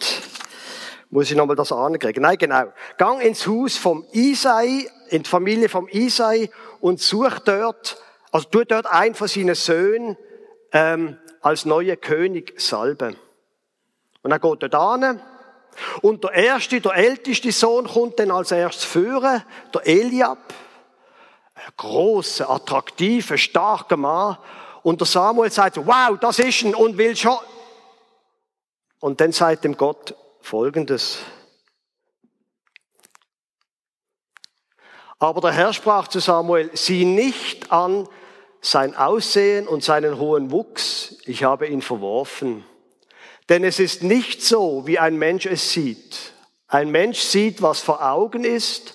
muss 1.08 1.30
ich 1.30 1.36
nochmal 1.36 1.56
das 1.56 1.72
ankriegen. 1.72 2.22
Nein, 2.22 2.36
genau. 2.38 2.64
Gang 2.98 3.22
ins 3.22 3.46
Haus 3.46 3.78
vom 3.78 4.04
Isai, 4.12 4.86
in 5.08 5.22
die 5.22 5.28
Familie 5.28 5.70
vom 5.70 5.88
Isai 5.88 6.50
und 6.80 7.00
such 7.00 7.38
dort, 7.40 7.96
also 8.32 8.48
tu 8.48 8.64
dort 8.64 8.86
einen 8.86 9.14
von 9.14 9.28
seinen 9.28 9.54
Söhnen 9.54 10.16
ähm, 10.72 11.18
als 11.40 11.64
neuer 11.64 11.96
König 11.96 12.60
salben. 12.60 13.16
Und 14.22 14.30
er 14.30 14.38
geht 14.38 14.62
dort 14.62 14.74
an. 14.74 15.22
Und 16.02 16.24
der 16.24 16.32
erste, 16.32 16.80
der 16.80 16.94
älteste 16.94 17.52
Sohn 17.52 17.86
kommt 17.86 18.18
dann 18.18 18.30
als 18.30 18.50
erstes 18.50 18.84
führen, 18.84 19.42
der 19.72 19.86
Eliab. 19.86 20.38
Ein 21.54 21.72
großer, 21.76 22.50
attraktiver, 22.50 23.38
starker 23.38 23.96
Mann. 23.96 24.38
Und 24.82 25.00
der 25.00 25.06
Samuel 25.06 25.50
sagt, 25.50 25.76
wow, 25.76 26.18
das 26.18 26.38
ist 26.38 26.62
ein 26.62 26.74
und 26.74 26.98
will 26.98 27.16
schon. 27.16 27.38
Und 28.98 29.20
dann 29.20 29.32
sagt 29.32 29.64
dem 29.64 29.76
Gott 29.76 30.14
Folgendes. 30.40 31.18
Aber 35.18 35.42
der 35.42 35.52
Herr 35.52 35.72
sprach 35.72 36.08
zu 36.08 36.18
Samuel, 36.18 36.70
sieh 36.72 37.04
nicht 37.04 37.70
an 37.70 38.08
sein 38.60 38.94
Aussehen 38.94 39.66
und 39.66 39.82
seinen 39.82 40.18
hohen 40.18 40.50
Wuchs, 40.50 41.16
ich 41.24 41.44
habe 41.44 41.66
ihn 41.66 41.82
verworfen. 41.82 42.64
Denn 43.48 43.64
es 43.64 43.80
ist 43.80 44.02
nicht 44.02 44.42
so, 44.42 44.86
wie 44.86 44.98
ein 44.98 45.16
Mensch 45.16 45.46
es 45.46 45.72
sieht. 45.72 46.32
Ein 46.68 46.90
Mensch 46.90 47.18
sieht, 47.18 47.62
was 47.62 47.80
vor 47.80 48.04
Augen 48.04 48.44
ist, 48.44 48.94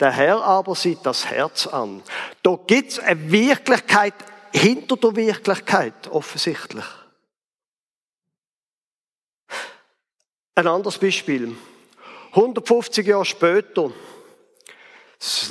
der 0.00 0.12
Herr 0.12 0.42
aber 0.42 0.74
sieht 0.74 1.00
das 1.04 1.26
Herz 1.26 1.66
an. 1.66 2.02
Da 2.42 2.58
gibt's 2.66 2.98
eine 2.98 3.30
Wirklichkeit 3.30 4.14
hinter 4.52 4.96
der 4.96 5.16
Wirklichkeit, 5.16 6.08
offensichtlich. 6.08 6.84
Ein 10.54 10.66
anderes 10.66 10.98
Beispiel. 10.98 11.56
150 12.32 13.06
Jahre 13.06 13.24
später, 13.24 13.90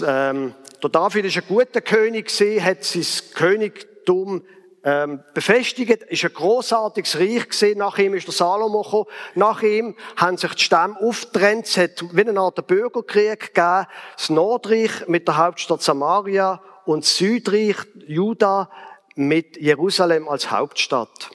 ähm, 0.05 0.53
der 0.81 0.89
David 0.89 1.25
ist 1.25 1.37
ein 1.37 1.43
guter 1.47 1.81
König 1.81 2.27
gewesen, 2.27 2.63
hat 2.63 2.83
sein 2.83 3.05
Königtum 3.33 4.43
ähm, 4.83 5.23
befestigt, 5.33 6.03
ist 6.03 6.23
ein 6.23 6.33
großartiges 6.33 7.19
Reich 7.19 7.49
gesehen. 7.49 7.79
Nach 7.79 7.97
ihm 7.97 8.13
ist 8.13 8.27
der 8.27 8.33
Salomo 8.33 8.83
gekommen. 8.83 9.05
Nach 9.35 9.61
ihm 9.61 9.95
haben 10.15 10.37
sich 10.37 10.53
die 10.53 10.63
Stämme 10.63 10.95
aufgetrennt. 11.01 11.67
Es 11.67 11.77
hat 11.77 12.03
wie 12.13 12.21
eine 12.21 12.39
Art 12.39 12.65
Bürgerkrieg 12.65 13.53
gegeben. 13.53 13.87
Das 14.15 14.29
Nordreich 14.29 15.07
mit 15.07 15.27
der 15.27 15.37
Hauptstadt 15.37 15.81
Samaria 15.81 16.61
und 16.85 17.03
das 17.03 17.17
Südreich 17.17 17.75
Juda 18.07 18.69
mit 19.15 19.57
Jerusalem 19.57 20.29
als 20.29 20.49
Hauptstadt. 20.49 21.29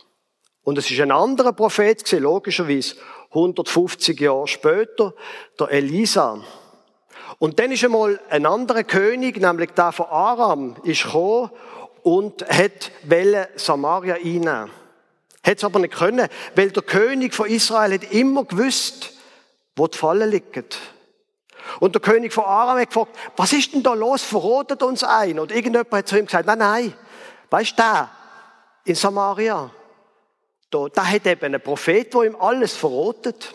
Und 0.63 0.79
es 0.79 0.91
ist 0.91 1.01
ein 1.01 1.11
anderer 1.11 1.53
Prophet 1.53 2.03
gewesen, 2.03 2.23
logischerweise 2.23 2.97
150 3.29 4.19
Jahre 4.19 4.49
später, 4.49 5.15
der 5.61 5.71
Elisa. 5.71 6.43
Und 7.39 7.59
dann 7.59 7.73
ist 7.73 7.85
einmal 7.85 8.21
ein 8.31 8.47
anderer 8.47 8.85
König, 8.85 9.41
nämlich 9.41 9.71
der 9.73 9.93
von 9.93 10.07
Aram, 10.07 10.77
ist 10.85 11.05
gekommen 11.05 11.51
und 12.03 12.47
hat 12.49 12.93
Samaria 13.57 14.15
einnehmen. 14.15 14.71
Hat 15.45 15.59
es 15.59 15.65
aber 15.65 15.79
nicht 15.79 15.95
können, 15.95 16.29
weil 16.55 16.71
der 16.71 16.83
König 16.83 17.35
von 17.35 17.49
Israel 17.49 17.95
hat 17.95 18.13
immer 18.13 18.45
gewusst, 18.45 19.13
wo 19.77 19.87
die 19.87 19.99
Fallen 19.99 20.31
liegen. 20.31 20.65
Und 21.81 21.95
der 21.95 22.03
König 22.03 22.33
von 22.33 22.45
Aram 22.45 22.79
hat 22.79 22.89
gefragt, 22.89 23.17
was 23.37 23.53
ist 23.53 23.73
denn 23.75 23.83
da 23.83 23.95
los? 23.95 24.23
Verrotet 24.23 24.83
uns 24.83 25.03
ein? 25.03 25.39
Und 25.39 25.51
irgendjemand 25.51 25.93
hat 25.93 26.09
zu 26.09 26.19
ihm 26.19 26.27
gesagt, 26.27 26.47
nein, 26.47 26.59
nein, 26.59 26.95
weißt 27.51 27.73
du, 27.73 27.83
der 27.83 28.11
in 28.85 28.95
Samaria, 28.95 29.71
da, 30.71 30.89
der 30.89 31.11
hat 31.11 31.27
eben 31.27 31.45
einen 31.45 31.61
Prophet, 31.61 32.13
der 32.13 32.23
ihm 32.23 32.37
alles 32.37 32.77
verrotet. 32.77 33.55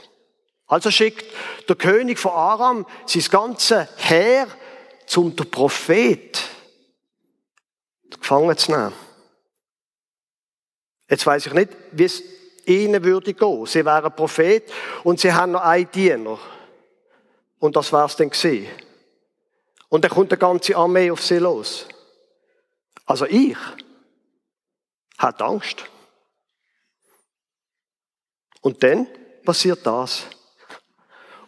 Also 0.70 0.92
schickt 0.92 1.26
der 1.68 1.76
König 1.76 2.20
von 2.20 2.32
Aram 2.32 2.86
sein 3.08 3.24
ganze 3.30 3.90
Heer 3.98 4.48
zum 5.08 5.36
der 5.36 5.46
Prophet 5.46 6.42
gefangen 8.10 8.56
zu 8.56 8.72
nehmen. 8.72 8.94
Jetzt 11.10 11.26
weiß 11.26 11.48
ich 11.48 11.54
nicht, 11.54 11.70
wie 11.92 12.04
es 12.04 12.22
ihnen 12.66 13.04
würde 13.04 13.34
gehen. 13.34 13.66
Sie 13.66 13.84
wären 13.84 14.16
Prophet 14.16 14.72
und 15.04 15.20
sie 15.20 15.34
haben 15.34 15.54
noch 15.54 15.62
einen 15.62 15.90
Diener. 15.90 16.38
Und 17.58 17.76
das 17.76 17.92
war's 17.92 18.16
dann 18.16 18.30
gewesen. 18.30 18.68
Und 19.90 20.04
dann 20.04 20.12
kommt 20.12 20.32
eine 20.32 20.38
ganze 20.38 20.78
Armee 20.78 21.10
auf 21.10 21.24
sie 21.24 21.40
los. 21.40 21.88
Also 23.08 23.26
ich 23.26 23.58
hatte 25.18 25.46
Angst. 25.46 25.84
Und 28.62 28.84
dann 28.84 29.08
passiert 29.44 29.84
das. 29.84 30.28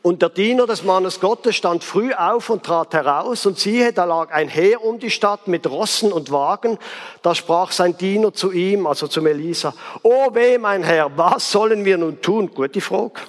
Und 0.04 0.24
der 0.24 0.30
Diener 0.30 0.66
des 0.66 0.84
Mannes 0.84 1.20
Gottes 1.20 1.56
stand 1.56 1.84
früh 1.84 2.12
auf 2.14 2.50
und 2.50 2.64
trat 2.64 2.94
heraus, 2.94 3.46
und 3.46 3.60
siehe, 3.60 3.94
da 3.94 4.06
lag 4.06 4.32
ein 4.32 4.50
Heer 4.50 4.84
um 4.84 4.98
die 4.98 5.12
Stadt 5.12 5.48
mit 5.48 5.70
Rossen 5.70 6.12
und 6.12 6.32
Wagen. 6.32 6.80
Da 7.22 7.36
sprach 7.36 7.72
sein 7.72 7.96
Diener 7.96 8.34
zu 8.34 8.52
ihm, 8.52 8.88
also 8.88 9.08
zum 9.08 9.28
Elisa, 9.28 9.76
O 10.02 10.34
weh, 10.34 10.58
mein 10.58 10.84
Herr, 10.84 11.16
was 11.16 11.52
sollen 11.52 11.86
wir 11.86 12.00
nun 12.00 12.20
tun? 12.20 12.50
Gute 12.52 12.82
Frage. 12.82 13.22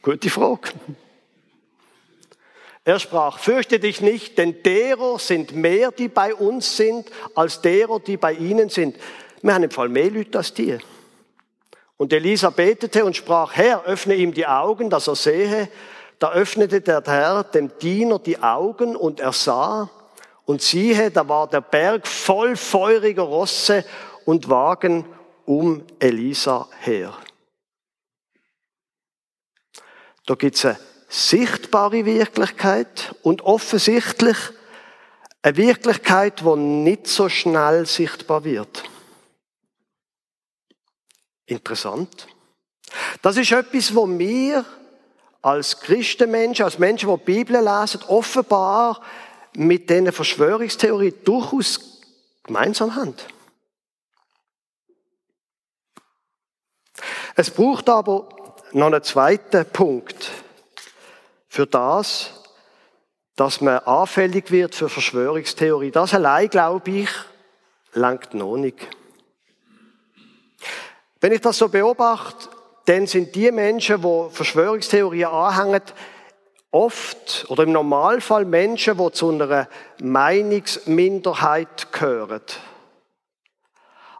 Gute 0.00 0.30
Frage. 0.30 0.70
Er 2.84 3.00
sprach, 3.00 3.38
fürchte 3.38 3.80
dich 3.80 4.00
nicht, 4.00 4.38
denn 4.38 4.62
derer 4.62 5.18
sind 5.18 5.54
mehr, 5.54 5.90
die 5.90 6.08
bei 6.08 6.32
uns 6.32 6.76
sind, 6.76 7.10
als 7.34 7.60
derer, 7.60 7.98
die 7.98 8.16
bei 8.16 8.32
ihnen 8.32 8.68
sind. 8.70 8.96
Wir 9.42 9.52
haben 9.52 9.64
im 9.64 9.70
Fall 9.70 9.88
mehr 9.88 10.10
Leute 10.10 10.38
als 10.38 10.54
die. 10.54 10.78
Und 11.98 12.12
Elisa 12.12 12.50
betete 12.50 13.04
und 13.04 13.16
sprach, 13.16 13.54
Herr, 13.56 13.84
öffne 13.84 14.14
ihm 14.14 14.32
die 14.32 14.46
Augen, 14.46 14.88
dass 14.88 15.08
er 15.08 15.16
sehe. 15.16 15.68
Da 16.20 16.30
öffnete 16.30 16.80
der 16.80 17.02
Herr 17.04 17.42
dem 17.42 17.76
Diener 17.78 18.20
die 18.20 18.40
Augen 18.40 18.96
und 18.96 19.20
er 19.20 19.32
sah. 19.32 19.90
Und 20.46 20.62
siehe, 20.62 21.10
da 21.10 21.28
war 21.28 21.48
der 21.48 21.60
Berg 21.60 22.06
voll 22.06 22.56
feuriger 22.56 23.24
Rosse 23.24 23.84
und 24.24 24.48
Wagen 24.48 25.04
um 25.44 25.84
Elisa 25.98 26.68
her. 26.80 27.12
Da 30.24 30.34
gibt's 30.34 30.64
eine 30.64 30.78
sichtbare 31.08 32.04
Wirklichkeit 32.04 33.14
und 33.22 33.42
offensichtlich 33.42 34.36
eine 35.42 35.56
Wirklichkeit, 35.56 36.40
die 36.40 36.56
nicht 36.56 37.08
so 37.08 37.28
schnell 37.28 37.86
sichtbar 37.86 38.44
wird. 38.44 38.84
Interessant. 41.48 42.26
Das 43.22 43.36
ist 43.36 43.52
etwas, 43.52 43.94
wo 43.94 44.06
wir 44.06 44.64
als 45.40 45.80
Christenmenschen, 45.80 46.64
als 46.64 46.78
Menschen, 46.78 47.08
die 47.08 47.16
die 47.16 47.24
Bibel 47.24 47.56
lesen, 47.56 48.02
offenbar 48.06 49.02
mit 49.54 49.88
diesen 49.88 50.12
Verschwörungstheorien 50.12 51.14
durchaus 51.24 52.02
gemeinsam 52.44 52.94
haben. 52.94 53.14
Es 57.34 57.50
braucht 57.50 57.88
aber 57.88 58.28
noch 58.72 58.86
einen 58.86 59.02
zweiten 59.02 59.64
Punkt 59.66 60.30
für 61.48 61.66
das, 61.66 62.30
dass 63.36 63.60
man 63.62 63.78
anfällig 63.78 64.50
wird 64.50 64.74
für 64.74 64.90
Verschwörungstheorie. 64.90 65.92
Das 65.92 66.12
allein, 66.12 66.50
glaube 66.50 66.90
ich, 66.90 67.10
langt 67.94 68.34
noch 68.34 68.56
nicht. 68.56 68.97
Wenn 71.20 71.32
ich 71.32 71.40
das 71.40 71.58
so 71.58 71.68
beobachte, 71.68 72.48
dann 72.84 73.06
sind 73.06 73.34
die 73.34 73.50
Menschen, 73.50 74.00
die 74.00 74.26
Verschwörungstheorien 74.30 75.28
anhängen, 75.28 75.82
oft 76.70 77.46
oder 77.48 77.64
im 77.64 77.72
Normalfall 77.72 78.44
Menschen, 78.44 78.96
die 78.98 79.12
zu 79.12 79.30
einer 79.30 79.68
Meinungsminderheit 80.00 81.92
gehören. 81.92 82.42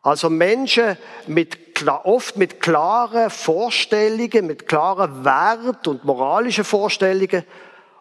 Also 0.02 0.30
Menschen 0.30 0.96
mit, 1.26 1.86
oft 2.04 2.36
mit 2.36 2.60
klaren 2.60 3.30
Vorstellungen, 3.30 4.46
mit 4.46 4.66
klaren 4.66 5.24
Wert 5.24 5.86
und 5.86 6.04
moralischen 6.04 6.64
Vorstellungen, 6.64 7.44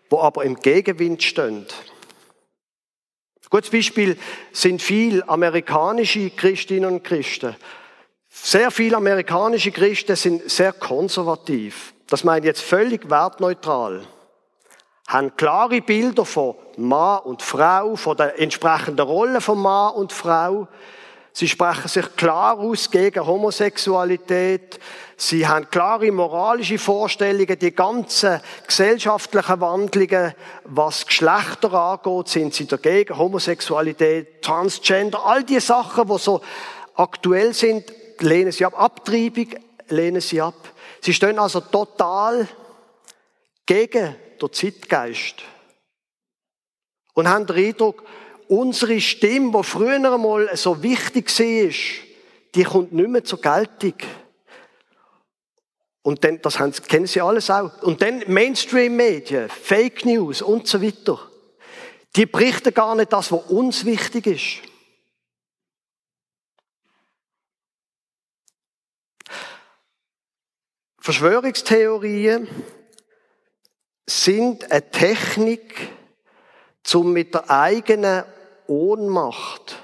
wo 0.10 0.22
aber 0.22 0.46
im 0.46 0.56
Gegenwind 0.56 1.22
stehen. 1.24 1.66
Ein 1.66 3.50
gutes 3.50 3.70
Beispiel 3.70 4.18
sind 4.52 4.82
viele 4.82 5.28
amerikanische 5.28 6.30
Christinnen 6.30 6.92
und 6.92 7.04
Christen, 7.04 7.56
sehr 8.44 8.72
viele 8.72 8.98
amerikanische 8.98 9.72
Christen 9.72 10.16
sind 10.16 10.50
sehr 10.50 10.74
konservativ. 10.74 11.94
Das 12.08 12.24
meine 12.24 12.40
ich 12.40 12.46
jetzt 12.46 12.62
völlig 12.62 13.10
wertneutral. 13.10 14.04
Haben 15.08 15.36
klare 15.36 15.82
Bilder 15.82 16.26
von 16.26 16.56
Mann 16.78 17.20
und 17.20 17.42
Frau, 17.42 17.96
von 17.96 18.18
der 18.18 18.40
entsprechenden 18.40 19.06
Rolle 19.06 19.42
von 19.42 19.60
Mann 19.60 19.94
und 19.96 20.14
Frau. 20.14 20.68
Sie 21.34 21.48
sprechen 21.48 21.88
sich 21.88 22.16
klar 22.16 22.58
aus 22.58 22.90
gegen 22.90 23.26
Homosexualität. 23.26 24.80
Sie 25.18 25.48
haben 25.48 25.70
klare 25.70 26.12
moralische 26.12 26.80
Vorstellungen. 26.80 27.60
Die 27.60 27.76
ganzen 27.76 28.42
gesellschaftlichen 28.66 29.62
Wandlungen, 29.62 30.34
was 30.64 31.06
Geschlechter 31.06 31.74
angeht, 31.74 32.28
sind 32.30 32.54
sie 32.54 32.66
dagegen. 32.66 33.18
Homosexualität, 33.18 34.42
Transgender, 34.42 35.26
all 35.26 35.44
die 35.44 35.60
Sachen, 35.60 36.08
die 36.08 36.18
so 36.18 36.42
aktuell 36.96 37.54
sind, 37.54 37.84
lehnen 38.22 38.52
sie 38.52 38.66
ab. 38.66 38.80
Abtreibung 38.80 39.48
lehnen 39.90 40.22
sie 40.22 40.42
ab. 40.42 40.56
Sie 41.02 41.14
stehen 41.14 41.40
also 41.40 41.62
total 41.62 42.48
gegen 43.66 44.16
den 44.42 44.54
Zeitgeist. 44.54 45.36
Und 47.14 47.28
haben 47.28 47.46
den 47.48 47.56
Eindruck, 47.56 48.04
unsere 48.48 49.00
Stimme, 49.02 49.52
die 49.52 49.64
früher 49.64 49.96
einmal 49.96 50.56
so 50.56 50.82
wichtig 50.84 51.28
war, 51.40 51.74
die 52.56 52.64
kommt 52.64 52.94
nicht 52.94 53.10
mehr 53.10 53.24
zur 53.24 53.42
Geltung. 53.42 53.96
Und 56.02 56.24
dann, 56.24 56.42
das 56.42 56.60
haben, 56.60 56.72
kennen 56.72 57.08
Sie 57.08 57.20
alles 57.20 57.50
auch. 57.50 57.82
Und 57.82 58.02
dann 58.02 58.24
Mainstream-Medien, 58.28 59.50
Fake 59.50 60.06
News 60.06 60.42
und 60.42 60.68
so 60.68 60.82
weiter. 60.82 61.20
Die 62.16 62.26
berichten 62.26 62.74
gar 62.74 62.96
nicht 62.96 63.12
das, 63.12 63.32
was 63.32 63.44
uns 63.50 63.84
wichtig 63.84 64.28
ist. 64.28 64.67
Verschwörungstheorien 71.08 72.50
sind 74.06 74.70
eine 74.70 74.92
Technik, 74.92 75.90
um 76.94 77.14
mit 77.14 77.34
der 77.34 77.50
eigenen 77.50 78.26
Ohnmacht 78.68 79.82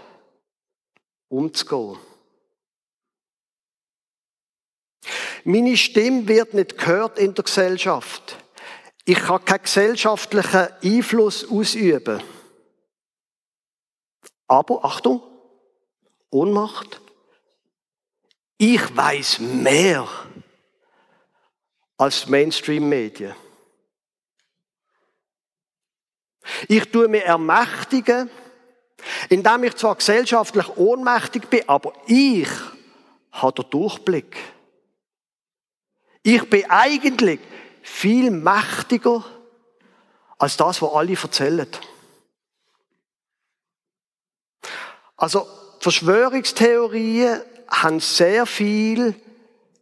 umzugehen. 1.30 1.98
Meine 5.46 5.78
Stimme 5.78 6.28
wird 6.28 6.56
nicht 6.56 6.78
gehört 6.78 7.18
in 7.18 7.34
der 7.34 7.46
Gesellschaft. 7.46 8.36
Ich 9.06 9.20
kann 9.20 9.46
keinen 9.46 9.64
gesellschaftlichen 9.64 10.68
Einfluss 10.84 11.50
ausüben. 11.50 12.22
Aber, 14.50 14.84
Achtung, 14.84 15.24
Ohnmacht. 16.32 17.00
Ich 18.58 18.94
weiß 18.94 19.40
mehr 19.40 20.06
als 21.98 22.28
Mainstream-Medien. 22.28 23.36
Ich 26.68 26.92
tue 26.92 27.08
mich 27.08 27.24
ermächtigen, 27.24 28.30
indem 29.30 29.64
ich 29.64 29.76
zwar 29.76 29.96
gesellschaftlich 29.96 30.78
ohnmächtig 30.78 31.50
bin, 31.50 31.68
aber 31.68 31.94
ich 32.08 32.50
habe 33.32 33.64
den 33.64 33.70
Durchblick. 33.70 34.38
Ich 36.22 36.50
bin 36.50 36.70
eigentlich 36.70 37.40
viel 37.82 38.32
mächtiger 38.32 39.24
als 40.38 40.58
das, 40.58 40.82
was 40.82 40.94
alle 40.94 41.14
erzählen. 41.14 41.68
Also 45.18 45.48
Verschwörungstheorien 45.80 47.42
haben 47.68 48.00
sehr 48.00 48.46
viel 48.46 49.16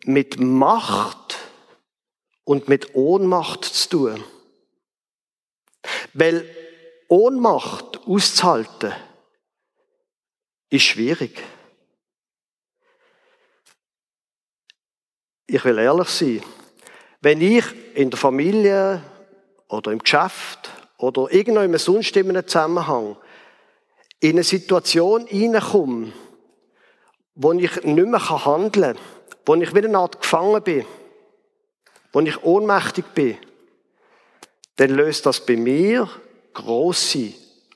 mit 0.06 0.40
Macht 0.40 1.38
und 2.44 2.68
mit 2.68 2.96
Ohnmacht 2.96 3.66
zu 3.66 3.90
tun. 3.90 4.24
Weil 6.14 6.46
Ohnmacht 7.08 8.00
auszuhalten, 8.06 8.94
ist 10.70 10.84
schwierig. 10.84 11.44
Ich 15.46 15.66
will 15.66 15.78
ehrlich 15.78 16.08
sein. 16.08 16.42
Wenn 17.20 17.42
ich 17.42 17.66
in 17.94 18.10
der 18.10 18.18
Familie 18.18 19.04
oder 19.68 19.92
im 19.92 20.00
Geschäft 20.00 20.72
oder 20.98 21.32
irgendwann 21.32 21.78
sonst 21.78 22.16
in 22.16 22.30
einem 22.30 22.48
Zusammenhang 22.48 23.18
in 24.22 24.32
eine 24.32 24.44
Situation 24.44 25.26
hineinkomme, 25.26 26.14
wo 27.36 27.52
ich 27.54 27.84
nicht 27.84 28.08
mehr 28.08 28.46
handeln 28.46 28.96
kann, 28.96 29.04
wo 29.46 29.56
ich 29.56 29.76
wieder 29.76 29.88
eine 29.90 29.98
Art 29.98 30.22
gefangen 30.22 30.64
bin, 30.64 30.86
wo 32.12 32.20
ich 32.20 32.44
ohnmächtig 32.44 33.06
bin, 33.14 33.38
dann 34.76 34.90
löst 34.92 35.26
das 35.26 35.46
bei 35.46 35.56
mir 35.56 36.10
große 36.54 37.34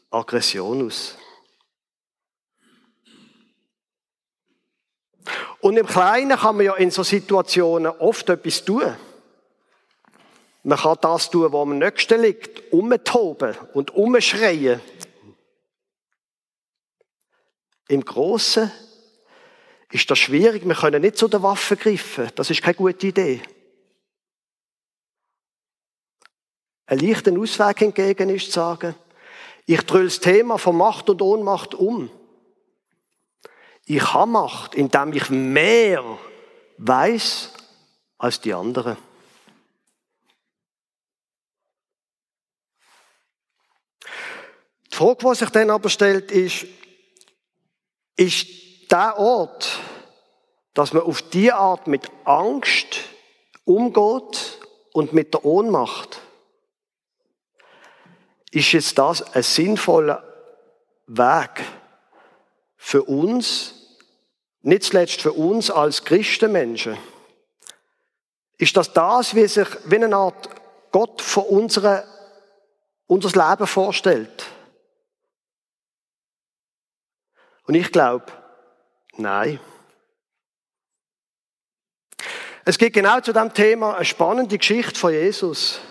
Aggression 0.10 0.86
aus. 0.86 1.18
Und 5.60 5.78
im 5.78 5.88
Kleinen 5.88 6.38
kann 6.38 6.58
man 6.58 6.66
ja 6.66 6.76
in 6.76 6.92
so 6.92 7.04
Situationen 7.04 7.92
oft 7.92 8.30
etwas 8.30 8.64
tun. 8.64 8.96
Man 10.64 10.78
kann 10.78 10.98
das 11.02 11.30
tun, 11.30 11.52
was 11.52 11.62
am 11.62 11.78
nächsten 11.78 12.22
liegt, 12.22 12.72
umtoben 12.72 13.56
und 13.74 13.92
umschreien. 13.96 14.82
Im 17.88 18.04
Großen 18.04 18.72
ist 19.92 20.10
das 20.10 20.20
schwierig. 20.20 20.68
Wir 20.68 20.76
können 20.76 21.02
nicht 21.02 21.18
zu 21.18 21.28
der 21.28 21.44
Waffe 21.44 21.78
greifen. 21.78 22.30
Das 22.36 22.50
ist 22.50 22.62
keine 22.62 22.76
gute 22.76 23.08
Idee. 23.08 23.42
Ein 26.96 27.06
leichter 27.06 27.38
Ausweg 27.38 27.80
hingegen 27.80 28.30
ist 28.30 28.46
zu 28.46 28.52
sagen, 28.54 28.96
ich 29.66 29.82
drülle 29.82 30.06
das 30.06 30.22
Thema 30.22 30.58
von 30.58 30.78
Macht 30.78 31.10
und 31.10 31.22
Ohnmacht 31.22 31.76
um. 31.76 32.10
Ich 33.84 34.14
habe 34.14 34.32
Macht, 34.32 34.76
indem 34.76 35.12
ich 35.12 35.30
mehr 35.30 36.06
weiß 36.78 37.52
als 38.18 38.40
die 38.40 38.54
anderen. 38.54 38.96
Die 44.90 44.96
Frage, 44.96 45.18
die 45.30 45.36
sich 45.36 45.50
dann 45.50 45.72
aber 45.72 45.90
stellt, 45.90 46.32
ist, 46.32 46.66
ist 48.16 48.48
der 48.90 49.20
Ort, 49.20 49.80
dass 50.74 50.94
man 50.94 51.04
auf 51.04 51.22
die 51.24 51.52
Art 51.52 51.88
mit 51.88 52.10
Angst 52.24 53.02
umgeht 53.66 54.60
und 54.94 55.12
mit 55.12 55.34
der 55.34 55.44
Ohnmacht, 55.44 56.22
ist 58.56 58.72
jetzt 58.72 58.98
das 58.98 59.22
ein 59.36 59.44
sinnvoller 59.44 60.24
Weg 61.08 61.64
für 62.78 63.04
uns, 63.04 63.74
nicht 64.62 64.84
zuletzt 64.84 65.22
für 65.22 65.34
uns 65.34 65.70
als 65.70 66.06
Christenmenschen? 66.06 66.98
Ist 68.58 68.78
das 68.78 68.94
das, 68.94 69.36
wie 69.36 69.48
sich 69.48 69.68
wie 69.86 69.96
eine 69.96 70.16
Art 70.16 70.50
Gott 70.92 71.22
von 71.22 71.44
unserer, 71.44 72.06
unser 73.08 73.50
Leben 73.50 73.68
vorstellt? 73.68 74.46
Und 77.68 77.76
ich 77.76 77.92
glaube, 77.92 78.26
nein. 79.18 79.60
Es 82.64 82.78
geht 82.78 82.94
genau 82.94 83.20
zu 83.20 83.34
dem 83.34 83.54
Thema 83.54 83.96
eine 83.96 84.06
spannende 84.06 84.58
Geschichte 84.58 84.98
von 84.98 85.12
Jesus. 85.12 85.82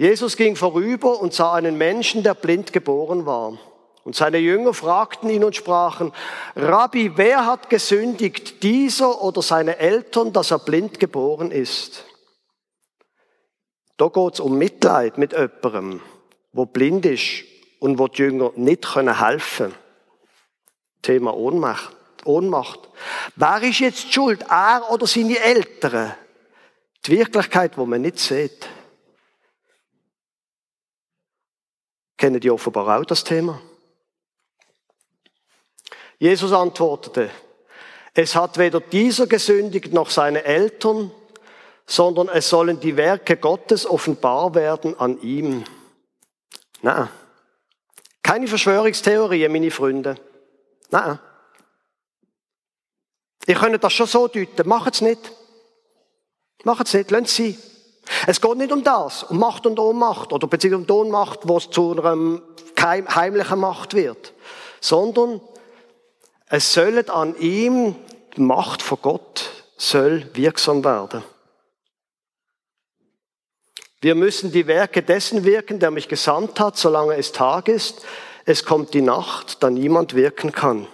Jesus 0.00 0.38
ging 0.38 0.56
vorüber 0.56 1.20
und 1.20 1.34
sah 1.34 1.52
einen 1.52 1.76
Menschen, 1.76 2.22
der 2.22 2.32
blind 2.32 2.72
geboren 2.72 3.26
war. 3.26 3.58
Und 4.02 4.16
seine 4.16 4.38
Jünger 4.38 4.72
fragten 4.72 5.28
ihn 5.28 5.44
und 5.44 5.54
sprachen, 5.54 6.14
Rabbi, 6.56 7.18
wer 7.18 7.44
hat 7.44 7.68
gesündigt, 7.68 8.62
dieser 8.62 9.20
oder 9.20 9.42
seine 9.42 9.76
Eltern, 9.76 10.32
dass 10.32 10.52
er 10.52 10.58
blind 10.58 11.00
geboren 11.00 11.50
ist? 11.50 12.06
Da 13.98 14.08
geht 14.08 14.32
es 14.32 14.40
um 14.40 14.56
Mitleid 14.56 15.18
mit 15.18 15.34
jemandem, 15.34 16.00
wo 16.54 16.64
blind 16.64 17.04
ist 17.04 17.44
und 17.78 17.98
wo 17.98 18.08
die 18.08 18.22
Jünger 18.22 18.52
nicht 18.56 18.96
helfen 18.96 19.66
können. 19.66 19.74
Thema 21.02 21.36
Ohnmacht. 21.36 21.94
Ohnmacht. 22.24 22.88
Wer 23.36 23.62
ist 23.64 23.80
jetzt 23.80 24.14
schuld? 24.14 24.46
Er 24.48 24.82
oder 24.90 25.06
seine 25.06 25.38
Eltern? 25.40 26.14
Die 27.04 27.18
Wirklichkeit, 27.18 27.76
wo 27.76 27.84
man 27.84 28.00
nicht 28.00 28.18
sieht. 28.18 28.66
Kennen 32.20 32.38
die 32.38 32.50
offenbar 32.50 33.00
auch 33.00 33.04
das 33.06 33.24
Thema? 33.24 33.62
Jesus 36.18 36.52
antwortete, 36.52 37.30
es 38.12 38.34
hat 38.36 38.58
weder 38.58 38.78
dieser 38.78 39.26
gesündigt 39.26 39.94
noch 39.94 40.10
seine 40.10 40.44
Eltern, 40.44 41.10
sondern 41.86 42.28
es 42.28 42.50
sollen 42.50 42.78
die 42.78 42.98
Werke 42.98 43.38
Gottes 43.38 43.86
offenbar 43.86 44.54
werden 44.54 45.00
an 45.00 45.18
ihm. 45.22 45.64
Nein. 46.82 47.08
Keine 48.22 48.48
Verschwörungstheorie, 48.48 49.48
meine 49.48 49.70
Freunde. 49.70 50.16
Nein. 50.90 51.18
Ihr 53.46 53.54
könnt 53.54 53.82
das 53.82 53.94
schon 53.94 54.06
so 54.06 54.28
deuten. 54.28 54.68
Macht 54.68 54.92
es 54.92 55.00
nicht. 55.00 55.32
Macht 56.64 56.86
es 56.86 56.92
nicht. 56.92 57.10
Lasst 57.10 57.34
sein. 57.34 57.56
Es 58.26 58.40
geht 58.40 58.56
nicht 58.56 58.72
um 58.72 58.82
das, 58.82 59.22
um 59.24 59.38
Macht 59.38 59.66
und 59.66 59.78
Ohnmacht 59.78 60.32
oder 60.32 60.46
beziehungsweise 60.46 60.92
um 60.92 61.06
Ohnmacht, 61.06 61.40
wo 61.44 61.56
es 61.56 61.70
zu 61.70 61.92
einer 61.92 62.40
heimlichen 63.14 63.58
Macht 63.58 63.94
wird, 63.94 64.32
sondern 64.80 65.40
es 66.46 66.72
soll 66.72 67.04
an 67.08 67.36
ihm 67.38 67.94
die 68.36 68.40
Macht 68.40 68.82
von 68.82 68.98
Gott 69.00 69.50
soll 69.76 70.28
wirksam 70.34 70.84
werden. 70.84 71.22
Wir 74.00 74.14
müssen 74.14 74.50
die 74.50 74.66
Werke 74.66 75.02
dessen 75.02 75.44
wirken, 75.44 75.78
der 75.78 75.90
mich 75.90 76.08
gesandt 76.08 76.58
hat, 76.58 76.76
solange 76.76 77.16
es 77.16 77.32
Tag 77.32 77.68
ist. 77.68 78.04
Es 78.46 78.64
kommt 78.64 78.94
die 78.94 79.02
Nacht, 79.02 79.62
da 79.62 79.70
niemand 79.70 80.14
wirken 80.14 80.52
kann. 80.52 80.86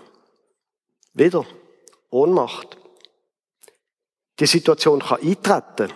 Wieder 1.14 1.46
Ohnmacht. 2.10 2.76
Die 4.40 4.46
Situation 4.46 5.00
kann 5.00 5.20
eintreten 5.22 5.92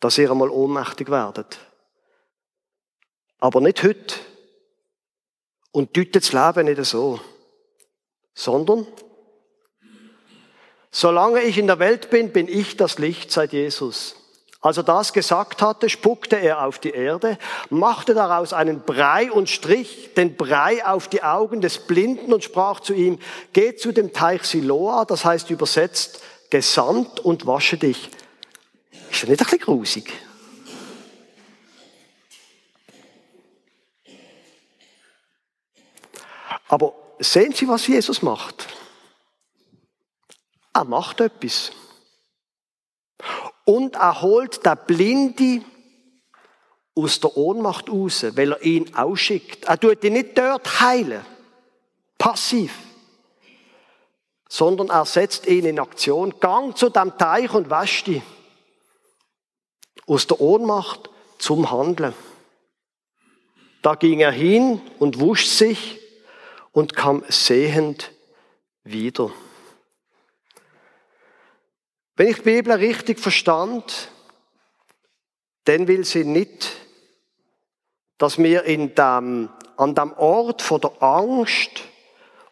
dass 0.00 0.18
ihr 0.18 0.30
einmal 0.30 0.50
ohnmächtig 0.50 1.10
werdet. 1.10 1.58
Aber 3.38 3.60
nicht 3.60 3.82
heute. 3.82 4.14
Und 5.70 5.96
deutet 5.96 6.16
das 6.16 6.32
Leben 6.32 6.66
nicht 6.66 6.84
so. 6.84 7.20
Sondern, 8.34 8.86
solange 10.90 11.42
ich 11.42 11.58
in 11.58 11.66
der 11.66 11.78
Welt 11.78 12.10
bin, 12.10 12.32
bin 12.32 12.48
ich 12.48 12.76
das 12.76 12.98
Licht 12.98 13.30
seit 13.30 13.52
Jesus. 13.52 14.16
Als 14.60 14.76
er 14.76 14.82
das 14.82 15.12
gesagt 15.12 15.62
hatte, 15.62 15.88
spuckte 15.88 16.34
er 16.34 16.64
auf 16.64 16.80
die 16.80 16.90
Erde, 16.90 17.38
machte 17.70 18.12
daraus 18.12 18.52
einen 18.52 18.80
Brei 18.80 19.30
und 19.30 19.48
strich 19.48 20.14
den 20.16 20.36
Brei 20.36 20.84
auf 20.84 21.06
die 21.06 21.22
Augen 21.22 21.60
des 21.60 21.78
Blinden 21.78 22.32
und 22.32 22.42
sprach 22.42 22.80
zu 22.80 22.92
ihm, 22.92 23.20
geh 23.52 23.76
zu 23.76 23.92
dem 23.92 24.12
Teich 24.12 24.42
Siloa, 24.42 25.04
das 25.04 25.24
heißt 25.24 25.50
übersetzt, 25.50 26.20
gesandt 26.50 27.20
und 27.20 27.46
wasche 27.46 27.76
dich. 27.76 28.10
Ist 28.90 29.22
das 29.22 29.28
nicht 29.28 29.40
ein 29.40 29.44
bisschen 29.44 29.58
grusig? 29.60 30.12
Aber 36.68 36.94
sehen 37.18 37.52
Sie, 37.52 37.66
was 37.66 37.86
Jesus 37.86 38.22
macht? 38.22 38.68
Er 40.74 40.84
macht 40.84 41.20
etwas. 41.20 41.72
Und 43.64 43.96
er 43.96 44.20
holt 44.22 44.64
den 44.64 44.78
Blinde 44.86 45.64
aus 46.94 47.20
der 47.20 47.36
Ohnmacht 47.36 47.90
raus, 47.90 48.24
weil 48.34 48.52
er 48.52 48.62
ihn 48.62 48.94
ausschickt. 48.94 49.64
Er 49.64 49.78
tut 49.80 50.04
ihn 50.04 50.12
nicht 50.12 50.36
dort 50.36 50.80
heilen, 50.80 51.24
passiv, 52.18 52.72
sondern 54.48 54.88
er 54.90 55.04
setzt 55.04 55.46
ihn 55.46 55.64
in 55.64 55.80
Aktion. 55.80 56.38
Gang 56.38 56.76
zu 56.76 56.90
dem 56.90 57.16
Teich 57.16 57.52
und 57.52 57.70
wasch 57.70 58.04
dich 58.04 58.22
aus 60.08 60.26
der 60.26 60.40
Ohnmacht 60.40 61.10
zum 61.38 61.70
Handeln. 61.70 62.14
Da 63.82 63.94
ging 63.94 64.20
er 64.20 64.32
hin 64.32 64.80
und 64.98 65.20
wusch 65.20 65.46
sich 65.46 66.00
und 66.72 66.96
kam 66.96 67.22
sehend 67.28 68.10
wieder. 68.82 69.30
Wenn 72.16 72.28
ich 72.28 72.36
die 72.36 72.42
Bibel 72.42 72.72
richtig 72.72 73.20
verstand, 73.20 74.08
dann 75.64 75.86
will 75.86 76.04
sie 76.04 76.24
nicht, 76.24 76.76
dass 78.16 78.38
wir 78.38 78.64
in 78.64 78.94
dem, 78.94 79.50
an 79.76 79.94
dem 79.94 80.12
Ort 80.14 80.62
von 80.62 80.80
der 80.80 81.00
Angst 81.00 81.84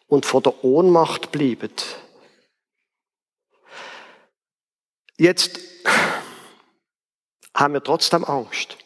und 0.07 0.25
von 0.25 0.43
der 0.43 0.63
Ohnmacht 0.63 1.31
bleiben. 1.31 1.73
Jetzt 5.17 5.59
haben 7.57 7.73
wir 7.73 7.83
trotzdem 7.83 8.23
Angst. 8.23 8.77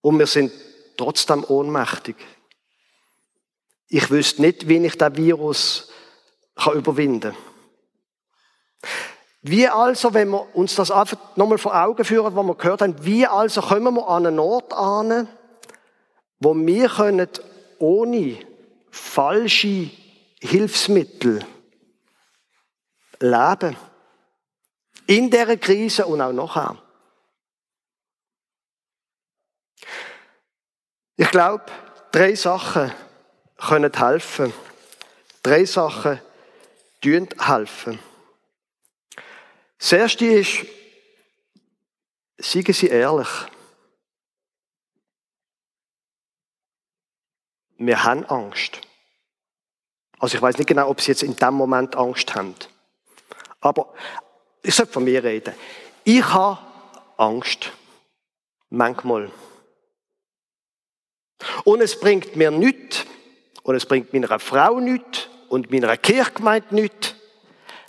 Und 0.00 0.18
wir 0.18 0.26
sind 0.26 0.50
trotzdem 0.96 1.44
ohnmächtig. 1.44 2.16
Ich 3.88 4.10
wüsste 4.10 4.40
nicht, 4.40 4.68
wie 4.68 4.78
ich 4.78 4.96
das 4.96 5.14
Virus 5.16 5.92
kann 6.56 6.74
überwinden 6.74 7.34
kann. 7.34 8.90
Wie 9.42 9.68
also, 9.68 10.14
wenn 10.14 10.30
wir 10.30 10.56
uns 10.56 10.76
das 10.76 10.90
einfach 10.90 11.18
nochmal 11.36 11.58
vor 11.58 11.74
Augen 11.74 12.04
führen, 12.04 12.34
was 12.34 12.44
wir 12.44 12.54
gehört 12.54 12.80
haben, 12.80 13.04
wie 13.04 13.26
also 13.26 13.60
kommen 13.60 13.94
wir 13.94 14.08
an 14.08 14.26
einen 14.26 14.38
Ort 14.38 14.72
an, 14.72 15.28
wo 16.38 16.54
wir 16.54 16.88
können 16.88 17.28
ohne 17.78 18.38
falsche 18.90 19.90
Hilfsmittel 20.40 21.44
leben. 23.20 23.76
In 25.06 25.30
dieser 25.30 25.56
Krise 25.56 26.06
und 26.06 26.20
auch 26.20 26.32
nachher. 26.32 26.82
Ich 31.16 31.30
glaube, 31.30 31.64
drei 32.10 32.34
Sachen 32.34 32.92
können 33.56 33.92
helfen. 33.92 34.52
Drei 35.42 35.64
Sachen 35.64 36.20
tun 37.00 37.28
helfen. 37.38 37.98
Das 39.78 39.92
erste 39.92 40.24
ist, 40.26 40.64
seien 42.38 42.72
Sie 42.72 42.86
ehrlich. 42.86 43.28
Wir 47.78 48.04
haben 48.04 48.24
Angst. 48.26 48.80
Also 50.20 50.36
ich 50.36 50.42
weiß 50.42 50.56
nicht 50.58 50.68
genau, 50.68 50.88
ob 50.88 51.00
Sie 51.00 51.10
jetzt 51.10 51.24
in 51.24 51.34
dem 51.34 51.54
Moment 51.54 51.96
Angst 51.96 52.32
haben. 52.36 52.54
Aber 53.60 53.92
ich 54.62 54.74
sollte 54.74 54.92
von 54.92 55.04
mir 55.04 55.22
reden. 55.22 55.54
Ich 56.04 56.24
habe 56.24 56.58
Angst. 57.16 57.72
Manchmal. 58.70 59.30
Und 61.64 61.80
es 61.80 61.98
bringt 61.98 62.36
mir 62.36 62.50
nichts, 62.50 63.04
und 63.62 63.74
es 63.74 63.86
bringt 63.86 64.12
meiner 64.12 64.38
Frau 64.38 64.80
nichts, 64.80 65.28
und 65.48 65.70
meiner 65.70 65.96
Kirchgemeinde 65.96 66.74
nichts, 66.74 67.14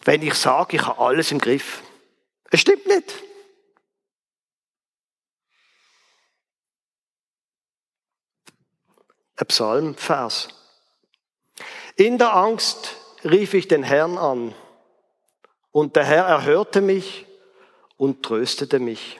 wenn 0.04 0.22
ich 0.22 0.34
sage, 0.34 0.76
ich 0.76 0.86
habe 0.86 1.00
alles 1.00 1.32
im 1.32 1.40
Griff. 1.40 1.82
Es 2.52 2.60
stimmt 2.60 2.86
nicht. 2.86 3.14
Ein 9.38 9.48
Psalmvers. 9.48 10.50
In 11.96 12.18
der 12.18 12.34
Angst 12.34 12.96
rief 13.24 13.54
ich 13.54 13.68
den 13.68 13.84
Herrn 13.84 14.18
an, 14.18 14.54
und 15.74 15.96
der 15.96 16.06
Herr 16.06 16.26
erhörte 16.26 16.80
mich 16.80 17.26
und 17.98 18.24
tröstete 18.24 18.80
mich. 18.80 19.20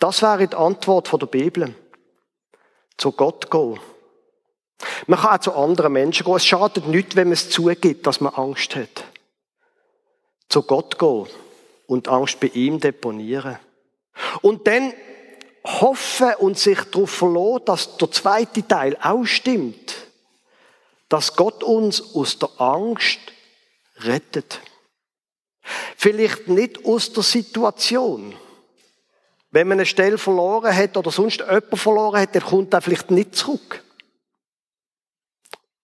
Das 0.00 0.22
wäre 0.22 0.48
die 0.48 0.56
Antwort 0.56 1.08
von 1.08 1.20
der 1.20 1.26
Bibel. 1.26 1.74
Zu 2.96 3.12
Gott 3.12 3.50
gehen. 3.50 3.78
Man 5.06 5.20
kann 5.20 5.36
auch 5.36 5.40
zu 5.40 5.52
anderen 5.54 5.92
Menschen 5.92 6.24
gehen. 6.24 6.36
Es 6.36 6.46
schadet 6.46 6.86
nicht, 6.86 7.16
wenn 7.16 7.28
man 7.28 7.34
es 7.34 7.50
zugibt, 7.50 8.06
dass 8.06 8.20
man 8.20 8.34
Angst 8.34 8.74
hat. 8.74 9.04
Zu 10.48 10.62
Gott 10.62 10.98
gehen 10.98 11.26
und 11.86 12.08
Angst 12.08 12.40
bei 12.40 12.48
ihm 12.48 12.80
deponieren. 12.80 13.58
Und 14.40 14.66
dann 14.66 14.94
hoffen 15.64 16.32
und 16.38 16.58
sich 16.58 16.80
darauf 16.84 17.10
verlassen, 17.10 17.64
dass 17.66 17.96
der 17.98 18.10
zweite 18.10 18.66
Teil 18.66 18.96
auch 19.02 19.24
stimmt. 19.26 19.96
Dass 21.10 21.36
Gott 21.36 21.62
uns 21.62 22.14
aus 22.14 22.38
der 22.38 22.48
Angst 22.58 23.18
rettet. 24.04 24.60
Vielleicht 25.96 26.48
nicht 26.48 26.84
aus 26.84 27.12
der 27.12 27.22
Situation. 27.22 28.34
Wenn 29.50 29.68
man 29.68 29.78
eine 29.78 29.86
Stelle 29.86 30.18
verloren 30.18 30.74
hat 30.74 30.96
oder 30.96 31.10
sonst 31.10 31.40
jemanden 31.40 31.76
verloren 31.76 32.20
hat, 32.20 32.34
der 32.34 32.42
kommt 32.42 32.72
dann 32.72 32.82
vielleicht 32.82 33.10
nicht 33.10 33.34
zurück. 33.34 33.82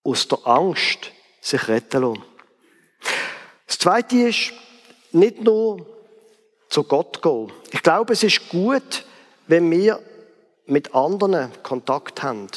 Aus 0.03 0.27
der 0.27 0.39
Angst 0.47 1.11
sich 1.41 1.67
retten 1.67 2.01
lassen. 2.01 2.23
Das 3.65 3.77
Zweite 3.77 4.15
ist, 4.15 4.53
nicht 5.11 5.41
nur 5.41 5.85
zu 6.69 6.83
Gott 6.83 7.21
gehen. 7.21 7.51
Ich 7.71 7.83
glaube, 7.83 8.13
es 8.13 8.23
ist 8.23 8.49
gut, 8.49 9.05
wenn 9.47 9.69
wir 9.69 10.01
mit 10.65 10.93
anderen 10.93 11.51
Kontakt 11.63 12.23
haben. 12.23 12.47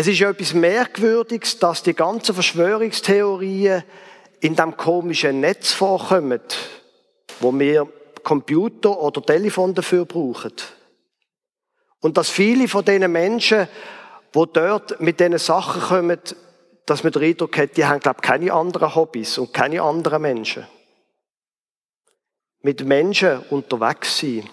Es 0.00 0.06
ist 0.06 0.20
ja 0.20 0.30
etwas 0.30 0.54
Merkwürdiges, 0.54 1.58
dass 1.58 1.82
die 1.82 1.92
ganzen 1.92 2.32
Verschwörungstheorien 2.32 3.82
in 4.38 4.54
dem 4.54 4.76
komischen 4.76 5.40
Netz 5.40 5.72
vorkommen, 5.72 6.40
wo 7.40 7.52
wir 7.58 7.88
Computer 8.22 8.96
oder 8.96 9.20
Telefon 9.20 9.74
dafür 9.74 10.04
brauchen. 10.04 10.52
Und 11.98 12.16
dass 12.16 12.30
viele 12.30 12.68
von 12.68 12.84
diesen 12.84 13.10
Menschen, 13.10 13.66
die 14.36 14.44
dort 14.52 15.00
mit 15.00 15.18
diesen 15.18 15.36
Sachen 15.38 15.82
kommen, 15.82 16.20
dass 16.86 17.02
man 17.02 17.12
den 17.12 17.24
Eindruck 17.24 17.58
hat, 17.58 17.76
die 17.76 17.84
haben, 17.84 17.98
glaube 17.98 18.18
ich, 18.22 18.28
keine 18.28 18.52
anderen 18.52 18.94
Hobbys 18.94 19.36
und 19.38 19.52
keine 19.52 19.82
anderen 19.82 20.22
Menschen. 20.22 20.64
Mit 22.62 22.84
Menschen 22.86 23.40
unterwegs 23.50 24.20
sein 24.20 24.48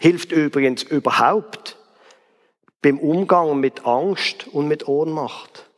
hilft 0.00 0.32
übrigens 0.32 0.82
überhaupt 0.82 1.76
beim 2.82 2.98
Umgang 2.98 3.58
mit 3.60 3.86
Angst 3.86 4.48
und 4.48 4.68
mit 4.68 4.88
Ohnmacht. 4.88 5.70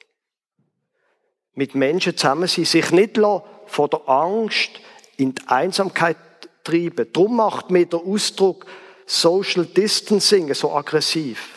Mit 1.54 1.74
Menschen 1.74 2.16
zusammen 2.16 2.48
sein, 2.48 2.64
sich 2.64 2.90
nicht 2.90 3.16
von 3.16 3.90
der 3.90 4.08
Angst 4.08 4.70
in 5.16 5.34
die 5.34 5.42
Einsamkeit 5.46 6.16
treiben. 6.64 7.06
Darum 7.12 7.36
macht 7.36 7.70
mir 7.70 7.86
der 7.86 8.00
Ausdruck 8.00 8.66
Social 9.06 9.66
Distancing 9.66 10.52
so 10.54 10.72
aggressiv. 10.72 11.50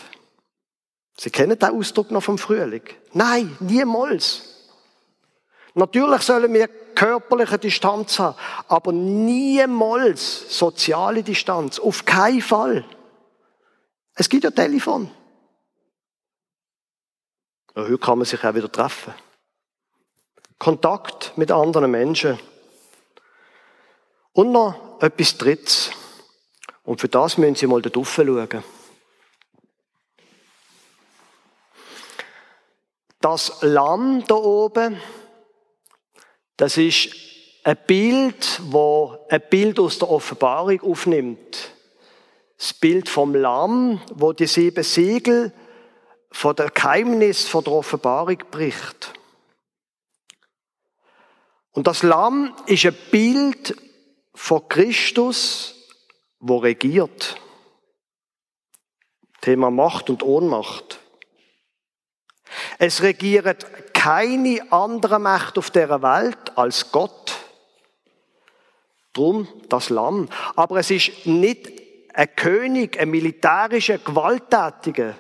Sie 1.18 1.32
kennen 1.32 1.58
den 1.58 1.70
Ausdruck 1.70 2.12
noch 2.12 2.22
vom 2.22 2.38
Frühling? 2.38 2.84
Nein, 3.14 3.56
niemals. 3.60 4.44
Natürlich 5.74 6.22
sollen 6.22 6.54
wir 6.54 6.68
körperliche 6.94 7.58
Distanz 7.58 8.20
haben, 8.20 8.38
aber 8.68 8.92
niemals 8.92 10.58
soziale 10.58 11.24
Distanz. 11.24 11.80
Auf 11.80 12.04
keinen 12.06 12.42
Fall. 12.42 12.86
Es 14.16 14.28
gibt 14.28 14.44
ja 14.44 14.52
Telefon. 14.52 15.10
Ja, 17.78 17.84
heute 17.84 18.00
kann 18.00 18.18
man 18.18 18.26
sich 18.26 18.44
auch 18.44 18.56
wieder 18.56 18.72
treffen. 18.72 19.14
Kontakt 20.58 21.38
mit 21.38 21.52
anderen 21.52 21.92
Menschen. 21.92 22.40
Und 24.34 24.52
noch 24.52 25.00
etwas 25.00 25.38
Drittes. 25.38 25.92
Und 26.84 27.00
für 27.00 27.08
das 27.08 27.38
müssen 27.38 27.54
Sie 27.54 27.68
mal 27.68 27.84
da 27.84 27.92
schauen. 28.04 28.64
Das 33.22 33.58
Lamm 33.62 34.24
da 34.28 34.34
oben, 34.34 35.00
das 36.56 36.78
ist 36.78 37.10
ein 37.64 37.78
Bild, 37.86 38.60
wo 38.72 39.20
ein 39.30 39.44
Bild 39.52 39.80
aus 39.80 40.00
der 40.00 40.10
Offenbarung 40.10 40.82
aufnimmt. 40.82 41.74
Das 42.58 42.74
Bild 42.74 43.08
vom 43.08 43.36
Lamm, 43.36 44.02
wo 44.16 44.34
die 44.34 44.48
sieben 44.48 44.84
Siegel 44.84 45.54
von 46.38 46.56
der 46.56 46.70
Geheimnis 46.70 47.48
von 47.48 47.64
der 47.64 47.74
Offenbarung 47.74 48.38
bricht. 48.52 49.12
Und 51.72 51.88
das 51.88 52.04
Lamm 52.04 52.56
ist 52.68 52.86
ein 52.86 52.96
Bild 53.10 53.76
von 54.36 54.70
Christus, 54.70 55.74
wo 56.40 56.58
regiert. 56.58 57.42
Thema 59.42 59.72
Macht 59.72 60.12
und 60.12 60.22
Ohnmacht. 60.22 61.00
Es 62.78 63.02
regiert 63.02 63.96
keine 63.96 64.62
andere 64.72 65.18
Macht 65.18 65.58
auf 65.58 65.72
der 65.72 65.90
Welt 66.04 66.56
als 66.56 66.92
Gott. 66.92 67.36
Drum 69.12 69.48
das 69.70 69.90
Lamm. 69.90 70.30
Aber 70.56 70.78
es 70.78 70.92
ist 70.92 71.26
nicht 71.26 71.72
ein 72.14 72.36
König, 72.36 73.00
ein 73.00 73.10
militärischer, 73.10 73.98
gewalttätiger, 73.98 75.16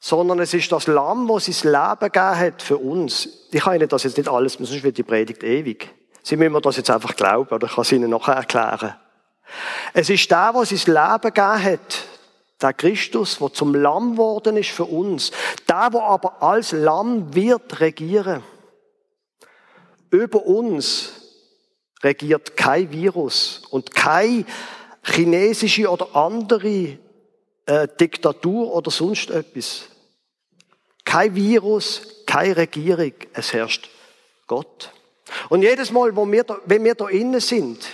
sondern 0.00 0.38
es 0.40 0.54
ist 0.54 0.70
das 0.70 0.86
Lamm, 0.86 1.28
das 1.28 1.46
sein 1.46 1.72
Leben 1.72 2.12
gegeben 2.12 2.38
hat 2.38 2.62
für 2.62 2.76
uns. 2.76 3.28
Ich 3.50 3.62
kann 3.62 3.76
Ihnen 3.76 3.88
das 3.88 4.04
jetzt 4.04 4.16
nicht 4.16 4.28
alles, 4.28 4.54
sonst 4.54 4.82
wird 4.82 4.96
die 4.96 5.02
Predigt 5.02 5.42
ewig. 5.42 5.94
Sie 6.22 6.36
müssen 6.36 6.52
mir 6.52 6.60
das 6.60 6.76
jetzt 6.76 6.90
einfach 6.90 7.16
glauben, 7.16 7.54
oder 7.54 7.66
ich 7.66 7.74
kann 7.74 7.82
es 7.82 7.92
Ihnen 7.92 8.10
nachher 8.10 8.34
erklären. 8.34 8.94
Es 9.94 10.10
ist 10.10 10.30
der, 10.30 10.52
der 10.52 10.64
sein 10.66 10.94
Leben 10.94 11.34
gegeben 11.34 11.62
hat, 11.62 12.04
der 12.60 12.72
Christus, 12.72 13.38
der 13.38 13.52
zum 13.52 13.74
Lamm 13.74 14.16
worden 14.16 14.56
ist 14.56 14.70
für 14.70 14.84
uns. 14.84 15.30
Der, 15.68 15.90
der 15.90 16.02
aber 16.02 16.42
als 16.42 16.72
Lamm 16.72 17.34
wird 17.34 17.80
regieren. 17.80 18.42
Über 20.10 20.44
uns 20.44 21.12
regiert 22.02 22.56
kein 22.56 22.90
Virus 22.90 23.62
und 23.70 23.94
keine 23.94 24.44
chinesische 25.02 25.88
oder 25.88 26.14
andere 26.14 26.98
äh, 27.68 27.86
Diktatur 28.00 28.74
oder 28.74 28.90
sonst 28.90 29.30
etwas. 29.30 29.84
Kein 31.04 31.34
Virus, 31.34 32.24
keine 32.26 32.56
Regierung, 32.56 33.12
es 33.34 33.52
herrscht 33.52 33.90
Gott. 34.46 34.90
Und 35.50 35.62
jedes 35.62 35.92
Mal, 35.92 36.16
wo 36.16 36.30
wir 36.30 36.44
da, 36.44 36.58
wenn 36.64 36.82
wir 36.84 36.94
da 36.94 37.08
innen 37.08 37.40
sind, 37.40 37.86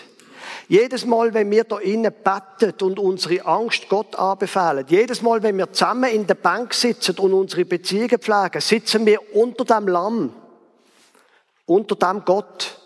jedes 0.69 1.05
Mal, 1.05 1.35
wenn 1.35 1.51
wir 1.51 1.65
da 1.65 1.79
innen 1.79 2.13
beten 2.13 2.87
und 2.87 2.99
unsere 3.01 3.45
Angst 3.45 3.89
Gott 3.89 4.15
anbefehlen, 4.15 4.87
jedes 4.89 5.21
Mal, 5.21 5.43
wenn 5.43 5.59
wir 5.59 5.73
zusammen 5.73 6.11
in 6.11 6.27
der 6.27 6.37
Bank 6.37 6.73
sitzen 6.73 7.19
und 7.19 7.33
unsere 7.33 7.65
Beziehungen 7.65 8.19
pflegen, 8.19 8.61
sitzen 8.61 9.05
wir 9.05 9.35
unter 9.35 9.65
dem 9.65 9.89
Lamm, 9.89 10.33
unter 11.67 11.97
dem 11.97 12.25
Gott, 12.25 12.79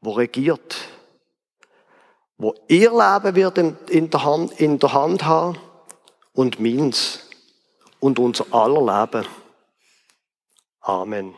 wo 0.00 0.12
regiert, 0.12 0.76
wo 2.38 2.54
ihr 2.68 2.90
Leben 2.90 3.34
wird 3.34 3.58
in 3.58 4.10
der 4.10 4.24
Hand, 4.24 4.60
in 4.60 4.78
der 4.78 4.92
Hand 4.92 5.24
haben 5.24 5.58
und 6.34 6.60
meins 6.60 7.20
und 8.00 8.18
unser 8.18 8.52
aller 8.52 9.06
Leben. 9.06 9.26
Amen. 10.80 11.34